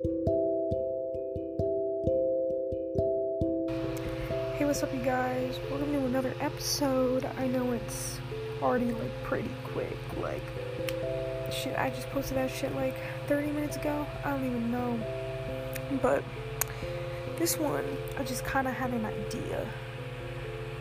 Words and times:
Hey, 0.00 0.10
what's 4.60 4.80
up, 4.84 4.94
you 4.94 5.00
guys? 5.00 5.58
Welcome 5.68 5.90
to 5.90 6.04
another 6.04 6.36
episode. 6.38 7.24
I 7.36 7.48
know 7.48 7.72
it's 7.72 8.20
already 8.62 8.92
like 8.92 9.10
pretty 9.24 9.50
quick. 9.72 9.96
Like, 10.18 10.42
shit, 11.50 11.76
I 11.76 11.90
just 11.90 12.08
posted 12.10 12.36
that 12.36 12.48
shit 12.48 12.72
like 12.76 12.94
30 13.26 13.50
minutes 13.50 13.76
ago. 13.76 14.06
I 14.24 14.30
don't 14.30 14.46
even 14.46 14.70
know. 14.70 15.00
But 16.00 16.22
this 17.36 17.58
one, 17.58 17.84
I 18.16 18.22
just 18.22 18.44
kind 18.44 18.68
of 18.68 18.74
had 18.74 18.92
an 18.92 19.04
idea. 19.04 19.68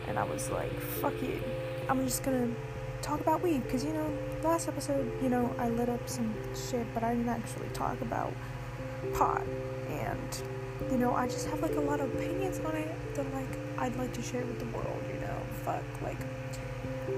And 0.08 0.20
I 0.20 0.26
was 0.26 0.52
like, 0.52 0.80
fuck 0.80 1.16
it. 1.24 1.42
I'm 1.90 2.06
just 2.06 2.22
gonna 2.22 2.52
talk 3.02 3.20
about 3.20 3.42
weed. 3.42 3.64
Because, 3.64 3.84
you 3.84 3.94
know, 3.94 4.16
last 4.44 4.68
episode, 4.68 5.12
you 5.24 5.30
know, 5.30 5.56
I 5.58 5.70
lit 5.70 5.90
up 5.90 6.08
some 6.08 6.36
shit, 6.70 6.86
but 6.94 7.02
I 7.02 7.16
didn't 7.16 7.30
actually 7.30 7.70
talk 7.70 8.00
about 8.02 8.32
pot. 9.18 9.44
And, 9.90 10.42
you 10.92 10.98
know, 10.98 11.14
I 11.14 11.28
just 11.28 11.48
have 11.48 11.62
like 11.62 11.76
a 11.76 11.82
lot 11.82 12.00
of 12.00 12.14
opinions 12.14 12.60
on 12.60 12.76
it 12.76 12.88
that 13.16 13.34
like 13.34 13.50
I'd 13.78 13.96
like 13.98 14.14
to 14.14 14.22
share 14.22 14.46
with 14.46 14.60
the 14.60 14.66
world, 14.66 15.04
you 15.14 15.20
know. 15.20 15.38
Fuck, 15.64 15.84
like, 16.02 16.18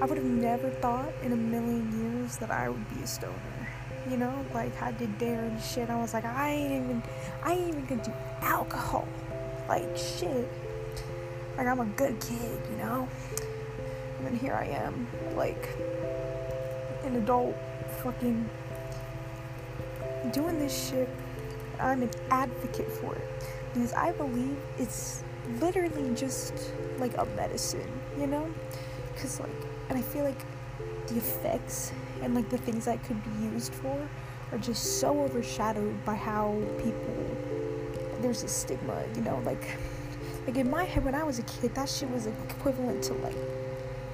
I 0.00 0.06
would 0.06 0.16
have 0.16 0.26
never 0.26 0.70
thought 0.70 1.12
in 1.22 1.32
a 1.32 1.36
million 1.36 1.84
years 2.00 2.36
that 2.38 2.50
I 2.50 2.68
would 2.68 2.88
be 2.94 3.02
a 3.02 3.06
stoner. 3.06 3.34
You 4.08 4.16
know, 4.16 4.32
like 4.54 4.80
I 4.82 4.92
did 4.92 5.18
DARE 5.18 5.44
and 5.44 5.60
shit. 5.60 5.90
I 5.90 6.00
was 6.00 6.14
like, 6.14 6.24
I 6.24 6.50
ain't 6.50 6.72
even, 6.72 7.02
I 7.44 7.52
ain't 7.52 7.68
even 7.68 7.84
gonna 7.84 8.02
do 8.02 8.12
alcohol. 8.40 9.06
Like 9.68 9.96
shit. 9.96 10.48
Like 11.56 11.66
I'm 11.66 11.80
a 11.80 11.84
good 11.84 12.18
kid, 12.20 12.60
you 12.70 12.78
know. 12.78 13.06
And 14.18 14.26
then 14.26 14.36
here 14.36 14.54
I 14.54 14.64
am, 14.66 15.06
like 15.36 15.68
an 17.04 17.16
adult, 17.16 17.54
fucking 18.02 18.48
doing 20.32 20.58
this 20.58 20.90
shit. 20.90 21.08
I'm 21.80 22.02
an 22.02 22.10
advocate 22.30 22.90
for 22.90 23.14
it 23.14 23.28
because 23.72 23.92
I 23.92 24.12
believe 24.12 24.56
it's 24.78 25.22
literally 25.60 26.14
just 26.14 26.72
like 26.98 27.16
a 27.16 27.24
medicine, 27.36 27.90
you 28.18 28.26
know? 28.26 28.52
Because 29.14 29.40
like, 29.40 29.50
and 29.88 29.98
I 29.98 30.02
feel 30.02 30.24
like 30.24 30.40
the 31.08 31.16
effects 31.16 31.92
and 32.22 32.34
like 32.34 32.48
the 32.50 32.58
things 32.58 32.84
that 32.84 33.02
could 33.04 33.22
be 33.22 33.44
used 33.46 33.74
for 33.74 34.08
are 34.52 34.58
just 34.58 35.00
so 35.00 35.22
overshadowed 35.22 36.04
by 36.04 36.14
how 36.14 36.56
people 36.78 37.36
there's 38.20 38.42
a 38.42 38.48
stigma, 38.48 39.02
you 39.14 39.22
know, 39.22 39.40
like 39.44 39.78
like 40.46 40.56
in 40.56 40.70
my 40.70 40.84
head 40.84 41.04
when 41.04 41.14
I 41.14 41.22
was 41.22 41.38
a 41.38 41.42
kid, 41.42 41.74
that 41.74 41.88
shit 41.88 42.10
was 42.10 42.26
equivalent 42.26 43.02
to 43.04 43.14
like 43.14 43.36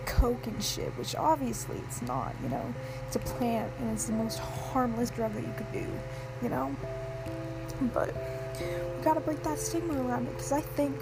coke 0.06 0.46
and 0.46 0.62
shit, 0.62 0.96
which 0.96 1.14
obviously 1.16 1.76
it's 1.78 2.02
not, 2.02 2.34
you 2.42 2.48
know. 2.48 2.74
It's 3.06 3.16
a 3.16 3.20
plant 3.20 3.72
and 3.78 3.90
it's 3.90 4.06
the 4.06 4.12
most 4.12 4.38
harmless 4.38 5.10
drug 5.10 5.34
that 5.34 5.42
you 5.42 5.52
could 5.56 5.72
do, 5.72 5.86
you 6.42 6.48
know. 6.48 6.74
But 7.80 8.14
we 8.60 9.04
gotta 9.04 9.20
break 9.20 9.42
that 9.42 9.58
stigma 9.58 10.00
around 10.02 10.26
it 10.26 10.36
because 10.36 10.52
I 10.52 10.60
think 10.60 10.96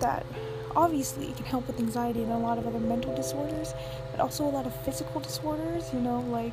that 0.00 0.26
obviously 0.74 1.26
it 1.26 1.36
can 1.36 1.46
help 1.46 1.66
with 1.66 1.78
anxiety 1.78 2.22
and 2.22 2.32
a 2.32 2.38
lot 2.38 2.58
of 2.58 2.66
other 2.66 2.80
mental 2.80 3.14
disorders, 3.14 3.72
but 4.10 4.20
also 4.20 4.44
a 4.44 4.50
lot 4.50 4.66
of 4.66 4.84
physical 4.84 5.20
disorders, 5.20 5.92
you 5.92 6.00
know, 6.00 6.20
like 6.20 6.52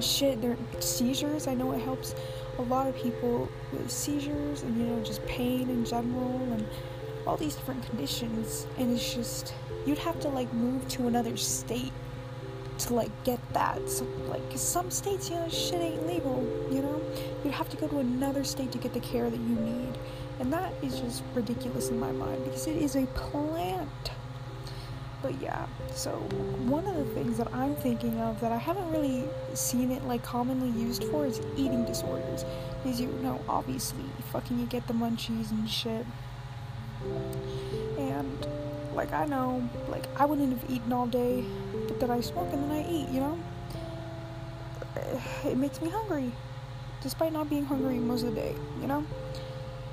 shit, 0.00 0.40
there 0.40 0.56
seizures. 0.80 1.46
I 1.46 1.54
know 1.54 1.72
it 1.72 1.80
helps 1.80 2.14
a 2.58 2.62
lot 2.62 2.86
of 2.86 2.96
people 2.96 3.48
with 3.72 3.90
seizures 3.90 4.62
and 4.62 4.76
you 4.76 4.84
know 4.84 5.02
just 5.02 5.24
pain 5.26 5.70
in 5.70 5.84
general 5.84 6.36
and 6.52 6.66
all 7.26 7.36
these 7.36 7.54
different 7.54 7.84
conditions 7.86 8.66
and 8.78 8.92
it's 8.92 9.14
just 9.14 9.54
you'd 9.86 9.98
have 9.98 10.18
to 10.20 10.28
like 10.28 10.52
move 10.52 10.86
to 10.88 11.06
another 11.06 11.36
state 11.36 11.92
to 12.86 12.94
like 12.94 13.10
get 13.24 13.40
that. 13.52 13.88
So 13.88 14.06
like 14.28 14.42
some 14.56 14.90
states 14.90 15.30
you 15.30 15.36
know 15.36 15.48
shit 15.48 15.80
ain't 15.80 16.06
legal 16.06 16.42
you 16.70 16.82
know? 16.82 17.00
You'd 17.44 17.54
have 17.54 17.68
to 17.70 17.76
go 17.76 17.88
to 17.88 17.98
another 17.98 18.44
state 18.44 18.72
to 18.72 18.78
get 18.78 18.94
the 18.94 19.00
care 19.00 19.28
that 19.28 19.40
you 19.40 19.56
need. 19.56 19.98
And 20.40 20.52
that 20.52 20.72
is 20.82 20.98
just 21.00 21.22
ridiculous 21.34 21.90
in 21.90 22.00
my 22.00 22.12
mind 22.12 22.44
because 22.44 22.66
it 22.66 22.76
is 22.76 22.96
a 22.96 23.06
plant. 23.06 24.10
But 25.22 25.40
yeah 25.40 25.66
so 25.94 26.10
one 26.66 26.86
of 26.86 26.96
the 26.96 27.04
things 27.14 27.36
that 27.36 27.52
i'm 27.52 27.74
thinking 27.76 28.18
of 28.20 28.40
that 28.40 28.50
i 28.50 28.56
haven't 28.56 28.90
really 28.90 29.24
seen 29.52 29.90
it 29.90 30.02
like 30.04 30.22
commonly 30.22 30.70
used 30.80 31.04
for 31.04 31.26
is 31.26 31.40
eating 31.56 31.84
disorders. 31.84 32.44
Because 32.82 33.00
you 33.00 33.08
know 33.22 33.40
obviously 33.48 34.04
fucking 34.32 34.58
you 34.58 34.66
get 34.66 34.86
the 34.88 34.94
munchies 34.94 35.50
and 35.50 35.68
shit. 35.68 36.06
And 37.98 38.46
like 38.94 39.12
i 39.12 39.24
know 39.26 39.68
like 39.88 40.04
i 40.18 40.24
wouldn't 40.24 40.58
have 40.58 40.70
eaten 40.70 40.92
all 40.92 41.06
day 41.06 41.44
then 42.02 42.10
i 42.10 42.20
smoke 42.20 42.52
and 42.52 42.70
then 42.70 42.72
i 42.72 42.90
eat 42.90 43.08
you 43.08 43.20
know? 43.20 43.38
It 45.44 45.56
makes 45.56 45.80
me 45.80 45.88
hungry 45.88 46.32
despite 47.00 47.32
not 47.32 47.48
being 47.48 47.64
hungry 47.64 47.98
most 47.98 48.24
of 48.24 48.34
the 48.34 48.40
day 48.40 48.54
you 48.80 48.86
know? 48.86 49.04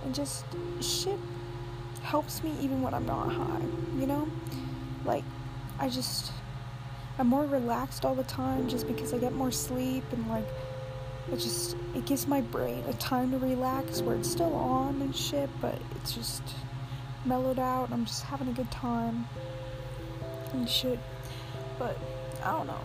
And 0.04 0.14
just 0.16 0.46
shit 0.82 1.20
helps 2.02 2.44
me 2.44 2.54
even 2.62 2.82
when 2.82 2.94
i'm 2.94 3.06
not 3.06 3.32
high 3.32 3.62
you 3.98 4.08
know? 4.08 4.28
Like 5.06 5.24
I 5.80 5.90
just 5.90 6.32
I'm 7.20 7.28
more 7.28 7.46
relaxed 7.46 8.06
all 8.06 8.16
the 8.16 8.24
time 8.24 8.68
just 8.70 8.88
because 8.88 9.14
I 9.14 9.18
get 9.18 9.34
more 9.34 9.52
sleep 9.52 10.04
and 10.12 10.28
like 10.30 10.48
it 11.32 11.38
just 11.38 11.76
it 11.94 12.06
gives 12.06 12.28
my 12.28 12.42
brain 12.42 12.84
a 12.88 12.94
time 12.94 13.32
to 13.32 13.38
relax 13.38 14.02
where 14.02 14.16
it's 14.16 14.32
still 14.32 14.56
on 14.56 15.02
and 15.02 15.16
shit 15.16 15.50
but 15.62 15.78
it's 15.98 16.14
just 16.14 16.42
mellowed 17.26 17.60
out 17.60 17.86
and 17.86 17.94
I'm 17.94 18.06
just 18.06 18.24
having 18.24 18.48
a 18.48 18.54
good 18.54 18.72
time 18.72 19.28
and 20.54 20.68
shit 20.68 20.98
but 21.80 21.98
I 22.44 22.52
don't 22.52 22.68
know. 22.68 22.80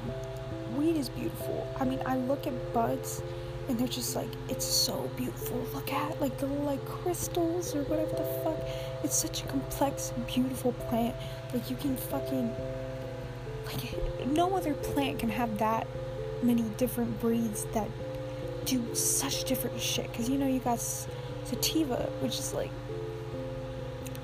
Weed 0.76 0.96
is 0.96 1.08
beautiful. 1.08 1.66
I 1.78 1.84
mean 1.84 2.00
I 2.06 2.16
look 2.16 2.46
at 2.46 2.72
buds 2.72 3.22
and 3.68 3.78
they're 3.78 3.88
just 3.88 4.16
like 4.16 4.28
it's 4.48 4.64
so 4.64 5.10
beautiful. 5.16 5.58
Look 5.74 5.92
at 5.92 6.20
like 6.20 6.38
the 6.38 6.46
little 6.46 6.64
like 6.64 6.84
crystals 6.86 7.74
or 7.74 7.82
whatever 7.84 8.10
the 8.10 8.40
fuck. 8.42 8.58
It's 9.02 9.16
such 9.16 9.42
a 9.42 9.46
complex 9.46 10.12
beautiful 10.32 10.72
plant. 10.88 11.14
Like 11.52 11.68
you 11.68 11.76
can 11.76 11.96
fucking 11.96 12.54
like 13.66 14.26
no 14.26 14.56
other 14.56 14.74
plant 14.74 15.18
can 15.18 15.28
have 15.28 15.58
that 15.58 15.86
many 16.42 16.62
different 16.76 17.20
breeds 17.20 17.64
that 17.74 17.88
do 18.64 18.94
such 18.94 19.44
different 19.44 19.80
shit. 19.80 20.10
Because 20.10 20.28
you 20.30 20.38
know 20.38 20.46
you 20.46 20.60
got 20.60 20.80
sativa 20.80 22.08
which 22.20 22.38
is 22.38 22.54
like 22.54 22.70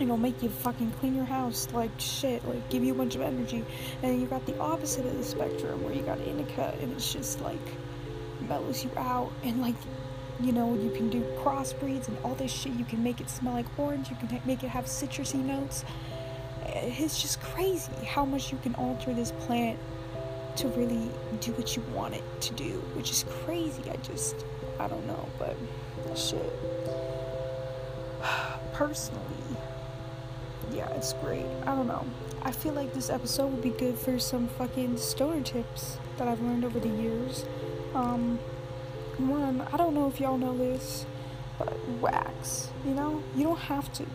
know 0.07 0.17
make 0.17 0.43
you 0.43 0.49
fucking 0.49 0.91
clean 0.93 1.15
your 1.15 1.25
house 1.25 1.69
like 1.73 1.91
shit 1.99 2.47
like 2.47 2.69
give 2.71 2.83
you 2.83 2.93
a 2.93 2.97
bunch 2.97 3.15
of 3.15 3.21
energy. 3.21 3.65
And 4.03 4.21
you 4.21 4.27
got 4.27 4.47
the 4.47 4.59
opposite 4.59 5.07
of 5.07 5.17
the 5.17 5.25
spectrum 5.25 5.83
where 5.83 5.93
you 5.93 6.03
got 6.03 6.21
indica 6.21 6.75
and 6.81 6.93
it's 6.93 7.13
just 7.13 7.41
like 7.41 7.59
mellows 8.49 8.85
you 8.85 8.91
out. 8.97 9.33
And 9.43 9.61
like 9.61 9.75
you 10.41 10.53
know 10.53 10.75
you 10.75 10.91
can 10.91 11.11
do 11.11 11.23
crossbreeds 11.43 12.09
and 12.09 12.17
all 12.25 12.35
this 12.35 12.53
shit. 12.53 12.73
You 12.73 12.85
can 12.85 13.03
make 13.03 13.21
it 13.21 13.29
smell 13.29 13.55
like 13.55 13.67
orange. 13.79 14.11
You 14.11 14.17
can 14.17 14.41
make 14.45 14.63
it 14.63 14.69
have 14.69 14.87
citrusy 14.87 15.45
notes. 15.45 15.85
It's 16.67 17.21
just 17.21 17.41
crazy 17.41 17.93
how 18.07 18.25
much 18.25 18.53
you 18.53 18.59
can 18.63 18.75
alter 18.77 19.13
this 19.13 19.33
plant 19.33 19.79
to 20.57 20.69
really 20.69 21.11
do 21.41 21.53
what 21.53 21.77
you 21.77 21.83
want 21.95 22.15
it 22.15 22.25
to 22.41 22.53
do 22.55 22.83
which 22.95 23.11
is 23.11 23.25
crazy. 23.45 23.83
I 23.91 23.97
just 23.97 24.45
i 24.79 24.89
don't 24.89 25.07
know 25.07 25.29
but 25.39 25.57
shit. 26.17 26.53
Personally 28.73 29.23
yeah 30.73 30.89
it's 30.91 31.13
great 31.15 31.47
i 31.63 31.75
don't 31.75 31.87
know 31.87 32.05
i 32.43 32.53
feel 32.53 32.73
like 32.73 32.93
this 32.95 33.11
episode 33.11 33.47
would 33.47 33.63
be 33.63 33.71
good 33.71 33.97
for 33.97 34.19
some 34.19 34.49
fucking 34.49 34.97
stoner 34.97 35.43
tips 35.43 35.99
that 36.17 36.29
i've 36.29 36.41
learned 36.41 36.65
over 36.65 36.79
the 36.79 36.89
years 36.89 37.45
um, 37.95 38.39
one, 39.19 39.67
I 39.73 39.77
don't 39.77 39.95
know 39.95 40.09
if 40.09 40.21
y'all 40.21 40.39
know 40.39 40.57
this, 40.57 41.05
but 41.59 41.77
wax, 42.01 42.71
you 42.87 42.93
know, 42.93 43.23
you 43.35 43.45
don't 43.45 43.59
have 43.59 43.93
to. 43.95 44.07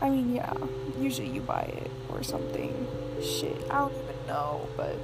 I 0.00 0.10
mean, 0.10 0.34
yeah, 0.34 0.52
usually 0.98 1.28
you 1.28 1.42
buy 1.42 1.62
it 1.62 1.90
or 2.08 2.22
something. 2.22 2.86
Shit, 3.22 3.56
I 3.70 3.80
don't 3.80 3.92
even 3.92 4.26
know, 4.26 4.68
but 4.76 4.96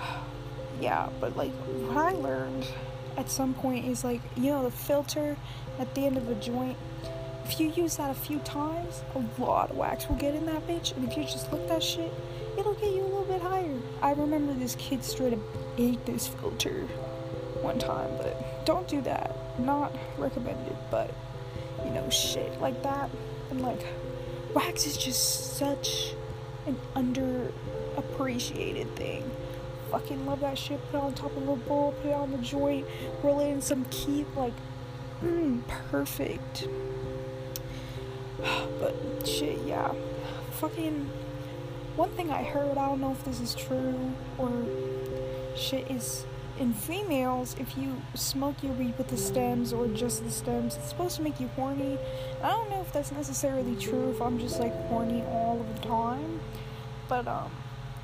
yeah, 0.80 1.08
but 1.20 1.36
like 1.36 1.52
what 1.52 1.96
I 1.96 2.12
learned 2.12 2.66
at 3.16 3.30
some 3.30 3.54
point 3.54 3.86
is 3.86 4.02
like, 4.02 4.20
you 4.36 4.50
know, 4.50 4.64
the 4.64 4.70
filter 4.70 5.36
at 5.78 5.94
the 5.94 6.06
end 6.06 6.16
of 6.16 6.28
a 6.28 6.34
joint. 6.34 6.76
If 7.44 7.60
you 7.60 7.70
use 7.70 7.98
that 7.98 8.10
a 8.10 8.14
few 8.14 8.38
times, 8.40 9.02
a 9.14 9.22
lot 9.40 9.70
of 9.70 9.76
wax 9.76 10.08
will 10.08 10.16
get 10.16 10.34
in 10.34 10.46
that 10.46 10.66
bitch, 10.66 10.96
and 10.96 11.08
if 11.08 11.16
you 11.16 11.24
just 11.24 11.52
lick 11.52 11.68
that 11.68 11.82
shit, 11.82 12.12
it'll 12.58 12.74
get 12.74 12.94
you 12.94 13.02
a 13.02 13.04
little 13.04 13.24
bit 13.24 13.42
higher. 13.42 13.78
I 14.00 14.12
remember 14.12 14.54
this 14.54 14.76
kid 14.76 15.04
straight 15.04 15.34
up 15.34 15.40
ate 15.76 16.04
this 16.06 16.26
filter 16.26 16.86
one 17.60 17.78
time, 17.78 18.10
but 18.16 18.64
don't 18.64 18.88
do 18.88 19.02
that. 19.02 19.36
Not 19.58 19.94
recommended, 20.18 20.76
but 20.90 21.10
you 21.84 21.90
know, 21.90 22.08
shit 22.10 22.60
like 22.60 22.82
that. 22.82 23.10
And 23.50 23.60
like, 23.60 23.86
wax 24.54 24.86
is 24.86 24.96
just 24.96 25.56
such 25.56 26.14
an 26.66 26.76
underappreciated 26.96 28.96
thing. 28.96 29.30
Fucking 29.90 30.26
love 30.26 30.40
that 30.40 30.58
shit. 30.58 30.80
Put 30.90 30.96
it 30.96 31.02
on 31.02 31.14
top 31.14 31.36
of 31.36 31.48
a 31.48 31.56
bowl, 31.56 31.94
put 32.02 32.10
it 32.10 32.14
on 32.14 32.32
the 32.32 32.38
joint, 32.38 32.86
roll 33.22 33.40
it 33.40 33.48
in 33.48 33.60
some 33.60 33.84
keef, 33.90 34.26
like, 34.34 34.54
mmm, 35.22 35.60
perfect. 35.90 36.66
But 38.80 39.26
shit, 39.26 39.58
yeah. 39.66 39.92
Fucking 40.52 41.10
one 41.96 42.10
thing 42.10 42.30
I 42.30 42.42
heard, 42.42 42.76
I 42.76 42.88
don't 42.88 43.00
know 43.00 43.12
if 43.12 43.24
this 43.24 43.40
is 43.40 43.54
true 43.54 44.12
or 44.38 44.50
shit, 45.56 45.90
is 45.90 46.26
in 46.58 46.72
females, 46.72 47.56
if 47.58 47.76
you 47.76 48.00
smoke 48.14 48.62
your 48.62 48.72
weed 48.72 48.96
with 48.96 49.08
the 49.08 49.16
stems 49.16 49.72
or 49.72 49.88
just 49.88 50.24
the 50.24 50.30
stems, 50.30 50.76
it's 50.76 50.88
supposed 50.88 51.16
to 51.16 51.22
make 51.22 51.40
you 51.40 51.48
horny. 51.48 51.98
I 52.42 52.50
don't 52.50 52.70
know 52.70 52.80
if 52.80 52.92
that's 52.92 53.10
necessarily 53.10 53.74
true, 53.76 54.10
if 54.10 54.22
I'm 54.22 54.38
just 54.38 54.60
like 54.60 54.72
horny 54.88 55.22
all 55.22 55.60
of 55.60 55.74
the 55.74 55.88
time. 55.88 56.40
But, 57.08 57.26
um, 57.26 57.50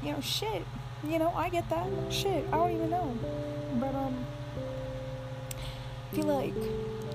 you 0.03 0.13
know, 0.13 0.21
shit. 0.21 0.65
You 1.07 1.19
know, 1.19 1.33
I 1.35 1.49
get 1.49 1.69
that. 1.71 1.87
Shit, 2.11 2.45
I 2.53 2.57
don't 2.57 2.73
even 2.73 2.91
know. 2.91 3.17
But, 3.79 3.95
um, 3.95 4.27
I 6.13 6.17
feel 6.17 6.27
like, 6.27 6.55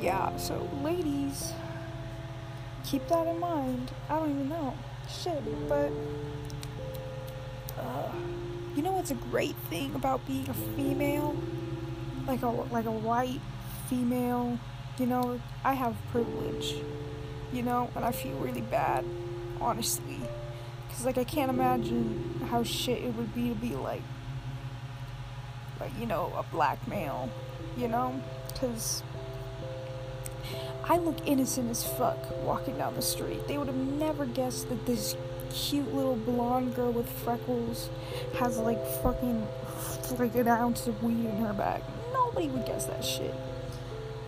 yeah, 0.01 0.35
so 0.37 0.69
ladies, 0.81 1.51
keep 2.85 3.07
that 3.07 3.27
in 3.27 3.39
mind. 3.39 3.91
I 4.09 4.19
don't 4.19 4.31
even 4.31 4.49
know. 4.49 4.73
Shit, 5.09 5.41
but, 5.67 5.91
uh, 7.77 8.11
you 8.75 8.81
know 8.81 8.91
what's 8.91 9.11
a 9.11 9.15
great 9.15 9.55
thing 9.69 9.95
about 9.95 10.25
being 10.27 10.47
a 10.49 10.53
female? 10.53 11.35
Like 12.27 12.41
a 12.41 12.47
like 12.47 12.85
a 12.85 12.91
white 12.91 13.41
female, 13.87 14.59
you 14.97 15.05
know, 15.05 15.39
I 15.63 15.73
have 15.73 15.95
privilege, 16.11 16.75
you 17.53 17.61
know, 17.61 17.89
and 17.95 18.03
I 18.03 18.11
feel 18.11 18.35
really 18.37 18.61
bad, 18.61 19.05
honestly. 19.61 20.19
Cuz 20.89 21.05
like 21.05 21.17
I 21.17 21.23
can't 21.23 21.49
imagine 21.49 22.47
how 22.49 22.63
shit 22.63 23.03
it 23.03 23.15
would 23.15 23.33
be 23.35 23.49
to 23.49 23.55
be 23.55 23.75
like 23.75 24.01
like, 25.79 25.91
you 25.99 26.05
know, 26.05 26.33
a 26.35 26.43
black 26.51 26.87
male, 26.87 27.29
you 27.77 27.87
know? 27.87 28.21
Cuz 28.59 29.03
I 30.87 30.97
look 30.97 31.17
innocent 31.25 31.71
as 31.71 31.83
fuck 31.83 32.17
walking 32.43 32.77
down 32.77 32.93
the 32.93 33.01
street. 33.01 33.47
They 33.47 33.57
would 33.57 33.67
have 33.67 33.75
never 33.75 34.27
guessed 34.27 34.69
that 34.69 34.85
this 34.85 35.15
cute 35.49 35.91
little 35.95 36.15
blonde 36.15 36.75
girl 36.75 36.91
with 36.91 37.09
freckles 37.09 37.89
has 38.37 38.59
like 38.59 38.85
fucking 39.01 39.47
like 40.19 40.35
an 40.35 40.47
ounce 40.47 40.85
of 40.85 41.01
weed 41.01 41.25
in 41.25 41.37
her 41.37 41.53
bag. 41.53 41.81
Nobody 42.13 42.49
would 42.49 42.67
guess 42.67 42.85
that 42.85 43.03
shit. 43.03 43.33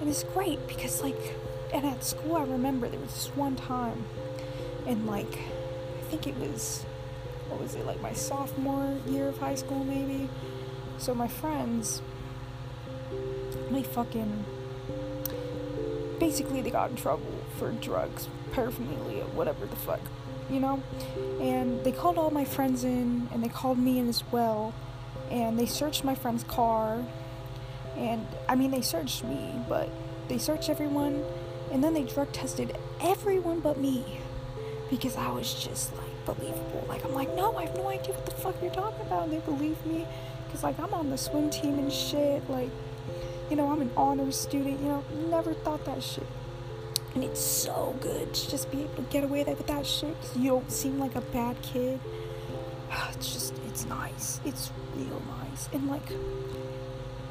And 0.02 0.10
it's 0.10 0.24
great 0.24 0.66
because 0.68 1.04
like 1.04 1.36
and 1.74 1.86
at 1.86 2.04
school 2.04 2.36
I 2.38 2.44
remember 2.44 2.90
there 2.90 3.00
was 3.00 3.14
this 3.14 3.36
one 3.36 3.56
time 3.56 4.06
and 4.88 5.06
like 5.06 5.38
I 5.38 6.04
think 6.10 6.26
it 6.26 6.38
was 6.38 6.84
what 7.50 7.62
was 7.62 7.76
it 7.76 7.86
like 7.86 8.02
my 8.02 8.14
sophomore 8.14 8.98
year 9.06 9.28
of 9.28 9.38
high 9.38 9.56
school 9.56 9.84
maybe. 9.84 10.28
So 10.98 11.14
my 11.14 11.28
friends 11.28 12.02
my 13.70 13.84
fucking 13.84 14.46
basically 16.20 16.62
they 16.62 16.72
got 16.72 16.90
in 16.90 16.96
trouble 16.96 17.44
for 17.58 17.72
drugs, 17.72 18.28
paraphernalia, 18.52 19.24
whatever 19.26 19.66
the 19.66 19.76
fuck 19.76 20.02
you 20.50 20.60
know? 20.60 20.82
And 21.40 21.84
they 21.84 21.92
called 21.92 22.18
all 22.18 22.32
my 22.32 22.46
friends 22.46 22.84
in, 22.84 23.30
and 23.32 23.44
they 23.44 23.50
called 23.50 23.78
me 23.78 24.00
in 24.00 24.08
as 24.10 24.24
well. 24.32 24.74
And 25.30 25.60
they 25.60 25.66
searched 25.66 26.04
my 26.04 26.16
friend's 26.16 26.44
car. 26.44 27.04
And 27.98 28.26
I 28.48 28.56
mean, 28.56 28.72
they 28.72 28.82
searched 28.82 29.24
me, 29.24 29.54
but 29.68 29.90
they 30.28 30.38
searched 30.38 30.70
everyone. 30.70 31.24
And 31.72 31.84
then 31.84 31.94
they 31.94 32.04
drug 32.04 32.32
tested 32.32 32.78
everyone 33.02 33.60
but 33.60 33.78
me. 33.78 34.20
Because 34.90 35.18
I 35.18 35.30
was 35.32 35.54
just 35.54 35.96
like 35.98 36.26
believable. 36.26 36.86
Like, 36.88 37.04
I'm 37.04 37.14
like, 37.14 37.36
no, 37.36 37.56
I 37.58 37.66
have 37.66 37.76
no 37.76 37.90
idea 37.90 38.14
what 38.14 38.26
the 38.26 38.32
fuck 38.32 38.56
you're 38.62 38.72
talking 38.72 39.06
about. 39.06 39.24
And 39.24 39.34
they 39.34 39.40
believe 39.40 39.84
me. 39.86 40.06
Because, 40.46 40.64
like, 40.64 40.80
I'm 40.80 40.94
on 40.94 41.10
the 41.10 41.18
swim 41.18 41.50
team 41.50 41.78
and 41.78 41.92
shit. 41.92 42.50
Like, 42.50 42.70
you 43.50 43.56
know, 43.56 43.72
I'm 43.72 43.82
an 43.82 43.92
honors 43.98 44.36
student. 44.36 44.80
You 44.80 44.88
know, 44.88 45.04
never 45.30 45.54
thought 45.54 45.86
that 45.86 46.04
shit 46.04 46.28
and 47.18 47.24
it's 47.24 47.42
so 47.42 47.96
good 48.00 48.32
to 48.32 48.48
just 48.48 48.70
be 48.70 48.82
able 48.82 48.94
to 48.94 49.02
get 49.04 49.24
away 49.24 49.44
with 49.44 49.66
that 49.66 49.88
shit 49.88 50.16
you 50.36 50.52
don't 50.52 50.72
seem 50.72 51.00
like 51.00 51.16
a 51.16 51.22
bad 51.22 51.60
kid. 51.64 52.00
It's 53.14 53.34
just, 53.34 53.56
it's 53.68 53.86
nice. 53.86 54.40
It's 54.46 54.72
real 54.96 55.22
nice. 55.42 55.68
And 55.74 55.88
like, 55.88 56.12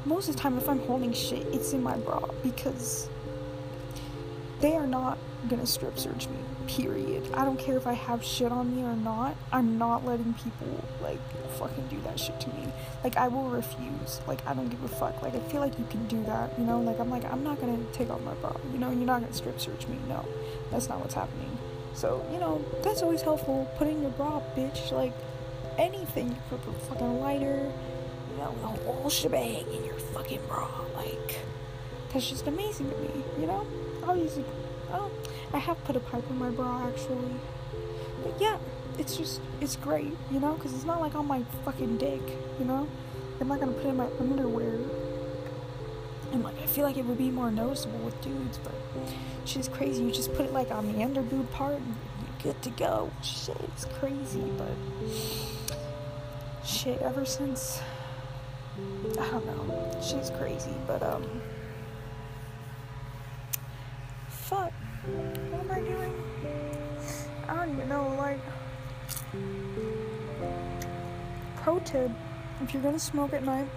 most 0.05 0.27
of 0.27 0.35
the 0.35 0.41
time, 0.41 0.57
if 0.57 0.67
I'm 0.67 0.79
holding 0.79 1.13
shit, 1.13 1.47
it's 1.53 1.71
in 1.71 1.81
my 1.81 1.95
bra 1.95 2.19
because 2.43 3.07
they 4.59 4.75
are 4.75 4.85
not 4.87 5.17
gonna 5.47 5.65
strip 5.65 5.97
search 5.97 6.27
me. 6.27 6.37
Period. 6.67 7.23
I 7.33 7.45
don't 7.45 7.57
care 7.57 7.77
if 7.77 7.87
I 7.87 7.93
have 7.93 8.23
shit 8.23 8.51
on 8.51 8.75
me 8.75 8.83
or 8.83 8.95
not. 8.95 9.35
I'm 9.51 9.77
not 9.77 10.05
letting 10.05 10.33
people 10.33 10.83
like 11.01 11.19
fucking 11.57 11.87
do 11.87 11.99
that 12.01 12.19
shit 12.19 12.39
to 12.41 12.49
me. 12.49 12.67
Like 13.03 13.15
I 13.17 13.27
will 13.29 13.49
refuse. 13.49 14.19
Like 14.27 14.45
I 14.45 14.53
don't 14.53 14.67
give 14.69 14.83
a 14.83 14.87
fuck. 14.87 15.21
Like 15.21 15.33
I 15.33 15.39
feel 15.39 15.61
like 15.61 15.79
you 15.79 15.85
can 15.89 16.05
do 16.07 16.21
that, 16.25 16.57
you 16.59 16.65
know? 16.65 16.79
Like 16.81 16.99
I'm 16.99 17.09
like 17.09 17.25
I'm 17.25 17.43
not 17.43 17.59
gonna 17.61 17.79
take 17.93 18.09
off 18.09 18.21
my 18.21 18.33
bra. 18.35 18.55
You 18.73 18.79
know, 18.79 18.91
you're 18.91 19.05
not 19.05 19.21
gonna 19.21 19.33
strip 19.33 19.59
search 19.59 19.87
me. 19.87 19.97
No. 20.07 20.25
That's 20.69 20.89
not 20.89 20.99
what's 20.99 21.13
happening. 21.13 21.57
So, 21.93 22.25
you 22.31 22.39
know, 22.39 22.63
that's 22.83 23.01
always 23.01 23.21
helpful. 23.21 23.69
Putting 23.77 24.01
your 24.01 24.11
bra, 24.11 24.41
bitch. 24.55 24.91
Like 24.91 25.13
anything. 25.77 26.29
You 26.29 26.35
put 26.49 26.65
the 26.65 26.73
fucking 26.73 27.19
lighter, 27.21 27.71
you 28.31 28.37
know, 28.37 28.53
the 28.61 28.67
whole 28.67 29.09
shebang 29.09 29.65
in 29.73 29.85
your 29.85 29.99
fucking 30.13 30.41
bra. 30.47 30.69
Like 30.95 31.39
that's 32.11 32.29
just 32.29 32.47
amazing 32.47 32.89
to 32.89 32.97
me, 32.97 33.23
you 33.39 33.47
know? 33.47 33.65
It. 34.09 34.45
Oh, 34.91 35.11
I 35.53 35.59
have 35.59 35.83
put 35.85 35.95
a 35.95 35.99
pipe 35.99 36.23
in 36.29 36.37
my 36.37 36.49
bra 36.49 36.87
actually. 36.87 37.35
But 38.23 38.39
yeah, 38.39 38.57
it's 38.97 39.17
just, 39.17 39.41
it's 39.61 39.75
great, 39.75 40.15
you 40.31 40.39
know? 40.39 40.53
Because 40.53 40.73
it's 40.73 40.85
not 40.85 40.99
like 40.99 41.15
on 41.15 41.27
my 41.27 41.43
fucking 41.63 41.97
dick, 41.97 42.21
you 42.59 42.65
know? 42.65 42.87
I'm 43.39 43.47
not 43.47 43.59
gonna 43.59 43.73
put 43.73 43.85
it 43.85 43.89
in 43.89 43.97
my 43.97 44.07
underwear. 44.19 44.79
And 46.31 46.43
like, 46.43 46.59
I 46.61 46.65
feel 46.65 46.83
like 46.83 46.97
it 46.97 47.05
would 47.05 47.17
be 47.17 47.29
more 47.29 47.51
noticeable 47.51 47.99
with 47.99 48.19
dudes, 48.21 48.57
but 48.57 48.73
she's 49.45 49.67
crazy. 49.67 50.03
You 50.03 50.11
just 50.11 50.33
put 50.33 50.45
it 50.45 50.53
like 50.53 50.71
on 50.71 50.91
the 50.91 50.99
underboob 51.03 51.51
part 51.51 51.75
and 51.75 51.95
you're 52.43 52.53
good 52.53 52.61
to 52.63 52.69
go. 52.71 53.11
Shit, 53.23 53.57
it's 53.73 53.85
crazy, 53.85 54.43
but 54.57 54.73
shit, 56.65 57.01
ever 57.01 57.25
since, 57.25 57.79
I 59.19 59.29
don't 59.29 59.45
know, 59.45 60.01
she's 60.01 60.29
crazy, 60.31 60.73
but 60.85 61.01
um, 61.01 61.23
if 71.95 72.73
you're 72.73 72.81
gonna 72.81 72.99
smoke 72.99 73.33
at 73.33 73.43
night, 73.43 73.67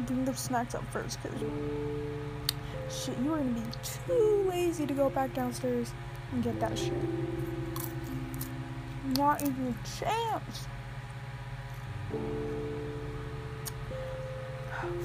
bring 0.00 0.24
the 0.24 0.34
snacks 0.34 0.74
up 0.74 0.84
first, 0.90 1.18
because 1.22 1.38
shit, 2.90 3.16
you 3.18 3.32
are 3.32 3.38
gonna 3.38 3.50
be 3.50 3.62
too 3.82 4.46
lazy 4.48 4.86
to 4.86 4.94
go 4.94 5.08
back 5.10 5.32
downstairs 5.34 5.92
and 6.32 6.42
get 6.42 6.58
that 6.60 6.76
shit. 6.78 6.92
Not 9.16 9.42
even 9.42 9.68
a 9.68 9.74
chance. 9.98 10.66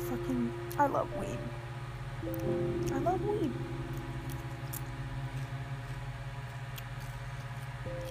Fucking, 0.09 0.53
I 0.77 0.87
love 0.87 1.09
weed. 1.17 1.37
I 2.93 2.97
love 2.99 3.23
weed. 3.25 3.51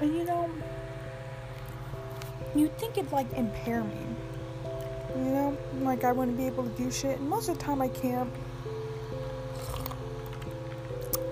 And 0.01 0.17
you 0.17 0.25
know, 0.25 0.49
you'd 2.55 2.77
think 2.79 2.99
it'd 2.99 3.13
like 3.13 3.33
impair 3.35 3.85
me. 3.85 3.97
You 5.17 5.25
know, 5.25 5.59
like 5.81 6.05
I 6.05 6.13
wouldn't 6.13 6.37
be 6.37 6.47
able 6.47 6.65
to 6.65 6.71
do 6.71 6.91
shit. 6.91 7.19
And 7.19 7.29
most 7.29 7.49
of 7.49 7.59
the 7.59 7.65
time 7.65 7.83
I 7.83 7.89
can't. 7.89 8.31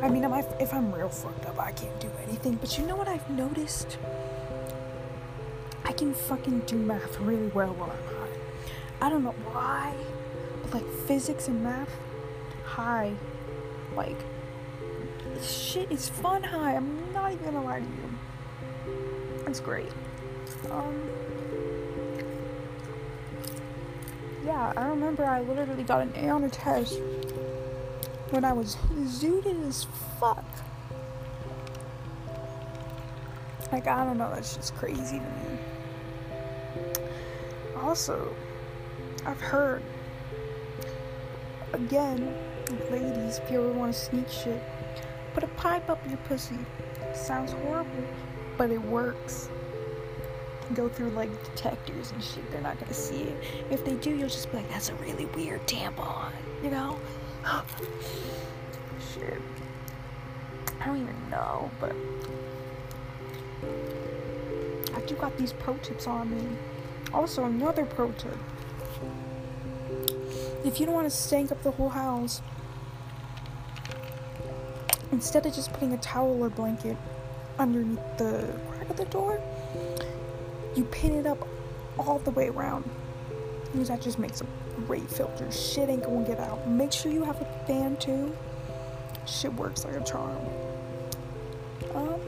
I 0.02 0.08
mean, 0.08 0.24
if 0.60 0.72
I'm 0.72 0.92
real 0.92 1.08
fucked 1.08 1.46
up, 1.46 1.58
I 1.58 1.72
can't 1.72 1.98
do 2.00 2.10
anything. 2.26 2.54
But 2.54 2.78
you 2.78 2.86
know 2.86 2.96
what 2.96 3.08
I've 3.08 3.28
noticed? 3.30 3.98
I 5.84 5.92
can 5.92 6.14
fucking 6.14 6.60
do 6.66 6.76
math 6.76 7.18
really 7.20 7.48
well 7.48 7.72
while 7.74 7.90
I'm 7.90 8.14
high. 8.16 8.28
I 9.00 9.10
don't 9.10 9.24
know 9.24 9.34
why, 9.52 9.94
but 10.62 10.74
like 10.74 10.88
physics 11.06 11.48
and 11.48 11.62
math, 11.62 11.90
high, 12.64 13.14
like 13.96 14.18
shit 15.42 15.90
is 15.90 16.08
fun 16.08 16.42
high. 16.42 16.74
I'm 16.74 17.12
not 17.12 17.32
even 17.32 17.44
gonna 17.44 17.64
lie 17.64 17.80
to 17.80 17.86
you. 17.86 18.18
It's 19.46 19.60
great. 19.60 19.92
Um, 20.70 21.10
yeah, 24.44 24.72
I 24.76 24.88
remember 24.88 25.24
I 25.24 25.40
literally 25.40 25.84
got 25.84 26.02
an 26.02 26.12
A 26.16 26.28
on 26.28 26.44
a 26.44 26.50
test 26.50 26.98
when 28.30 28.44
I 28.44 28.52
was 28.52 28.76
zooted 28.92 29.66
as 29.66 29.86
fuck. 30.18 30.44
Like, 33.70 33.86
I 33.86 34.04
don't 34.04 34.18
know, 34.18 34.30
that's 34.34 34.56
just 34.56 34.74
crazy 34.76 35.18
to 35.18 35.24
me. 35.24 35.58
Also, 37.76 38.34
I've 39.26 39.40
heard, 39.40 39.82
again, 41.72 42.34
ladies, 42.90 43.38
if 43.38 43.50
you 43.50 43.60
ever 43.60 43.72
want 43.72 43.94
to 43.94 43.98
sneak 43.98 44.28
shit, 44.28 44.62
put 45.34 45.44
a 45.44 45.48
pipe 45.48 45.88
up 45.88 46.00
your 46.08 46.18
pussy. 46.18 46.58
Sounds 47.14 47.52
horrible, 47.52 48.04
but 48.56 48.70
it 48.70 48.82
works 48.82 49.48
go 50.74 50.88
through 50.88 51.10
like 51.10 51.30
detectors 51.44 52.12
and 52.12 52.22
shit. 52.22 52.50
They're 52.50 52.60
not 52.60 52.78
gonna 52.78 52.94
see 52.94 53.22
it. 53.22 53.44
If 53.70 53.84
they 53.84 53.94
do, 53.94 54.10
you'll 54.10 54.28
just 54.28 54.50
be 54.50 54.58
like, 54.58 54.68
that's 54.70 54.88
a 54.88 54.94
really 54.96 55.26
weird 55.26 55.66
tampon, 55.66 56.30
you 56.62 56.70
know? 56.70 56.98
shit. 59.14 59.40
I 60.80 60.86
don't 60.86 61.02
even 61.02 61.30
know, 61.30 61.70
but 61.80 61.94
I 64.94 65.00
do 65.06 65.14
got 65.16 65.36
these 65.36 65.52
pro 65.52 65.76
tips 65.78 66.06
on 66.06 66.30
me. 66.30 66.56
Also, 67.12 67.44
another 67.44 67.84
pro 67.84 68.12
tip. 68.12 68.36
if 70.64 70.78
you 70.78 70.86
don't 70.86 70.94
want 70.94 71.10
to 71.10 71.16
stank 71.16 71.50
up 71.50 71.62
the 71.62 71.70
whole 71.70 71.88
house, 71.88 72.42
instead 75.10 75.46
of 75.46 75.54
just 75.54 75.72
putting 75.72 75.94
a 75.94 75.98
towel 75.98 76.42
or 76.42 76.50
blanket 76.50 76.96
underneath 77.58 78.18
the 78.18 78.54
crack 78.70 78.90
of 78.90 78.96
the 78.96 79.04
door, 79.06 79.40
you 80.78 80.84
pin 80.84 81.12
it 81.14 81.26
up 81.26 81.46
all 81.98 82.20
the 82.20 82.30
way 82.30 82.48
around. 82.48 82.88
Because 83.72 83.88
that 83.88 84.00
just 84.00 84.18
makes 84.18 84.40
a 84.40 84.46
great 84.86 85.10
filter. 85.10 85.50
Shit 85.50 85.88
ain't 85.88 86.04
gonna 86.04 86.26
get 86.26 86.38
out. 86.38 86.66
Make 86.68 86.92
sure 86.92 87.10
you 87.12 87.24
have 87.24 87.40
a 87.42 87.66
fan 87.66 87.96
too. 87.96 88.34
Shit 89.26 89.52
works 89.54 89.84
like 89.84 89.96
a 89.96 90.04
charm. 90.04 90.38
Um, 91.94 92.20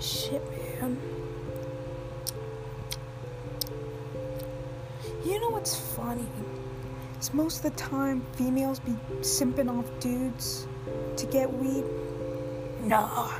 shit, 0.00 0.42
man. 0.50 0.98
You 5.24 5.40
know 5.40 5.50
what's 5.50 5.76
funny? 5.94 6.26
It's 7.16 7.32
most 7.32 7.64
of 7.64 7.70
the 7.70 7.78
time 7.78 8.22
females 8.32 8.80
be 8.80 8.92
simping 9.20 9.70
off 9.70 9.86
dudes 10.00 10.66
to 11.16 11.26
get 11.26 11.52
weed. 11.52 11.84
Nah. 12.82 13.30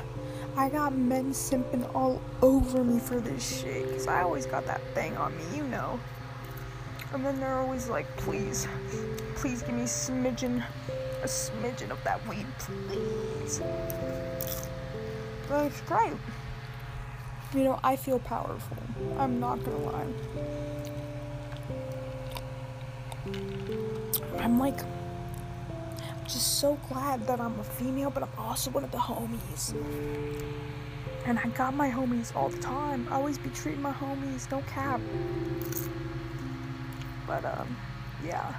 I 0.57 0.69
got 0.69 0.95
men 0.95 1.31
simping 1.31 1.93
all 1.93 2.21
over 2.41 2.81
me 2.81 2.99
for 2.99 3.19
this 3.19 3.61
shit. 3.61 3.91
Cause 3.91 4.07
I 4.07 4.21
always 4.21 4.45
got 4.45 4.65
that 4.67 4.81
thing 4.93 5.17
on 5.17 5.35
me, 5.37 5.43
you 5.53 5.63
know. 5.63 5.99
And 7.13 7.25
then 7.25 7.39
they're 7.39 7.59
always 7.59 7.89
like, 7.89 8.07
please, 8.17 8.67
please 9.35 9.61
give 9.61 9.75
me 9.75 9.81
a 9.81 9.85
smidgen, 9.85 10.63
a 11.21 11.27
smidgen 11.27 11.91
of 11.91 12.01
that 12.05 12.25
weed, 12.27 12.45
please. 12.59 13.61
But 15.49 15.65
it's 15.65 15.81
great. 15.81 16.13
You 17.53 17.63
know, 17.63 17.79
I 17.83 17.95
feel 17.97 18.19
powerful. 18.19 18.77
I'm 19.17 19.39
not 19.39 19.63
gonna 19.63 19.77
lie. 19.77 20.07
I'm 24.39 24.57
like, 24.57 24.79
so 26.65 26.79
glad 26.89 27.27
that 27.27 27.39
I'm 27.39 27.59
a 27.59 27.63
female, 27.63 28.09
but 28.09 28.23
I'm 28.23 28.39
also 28.39 28.71
one 28.71 28.83
of 28.83 28.89
the 28.89 28.97
homies. 28.97 29.75
And 31.27 31.37
I 31.37 31.47
got 31.49 31.75
my 31.75 31.91
homies 31.91 32.35
all 32.35 32.49
the 32.49 32.57
time. 32.57 33.07
I 33.11 33.17
always 33.17 33.37
be 33.37 33.51
treating 33.51 33.83
my 33.83 33.91
homies, 33.91 34.49
no 34.49 34.63
cap. 34.63 34.99
But, 37.27 37.45
um, 37.45 37.77
yeah. 38.25 38.55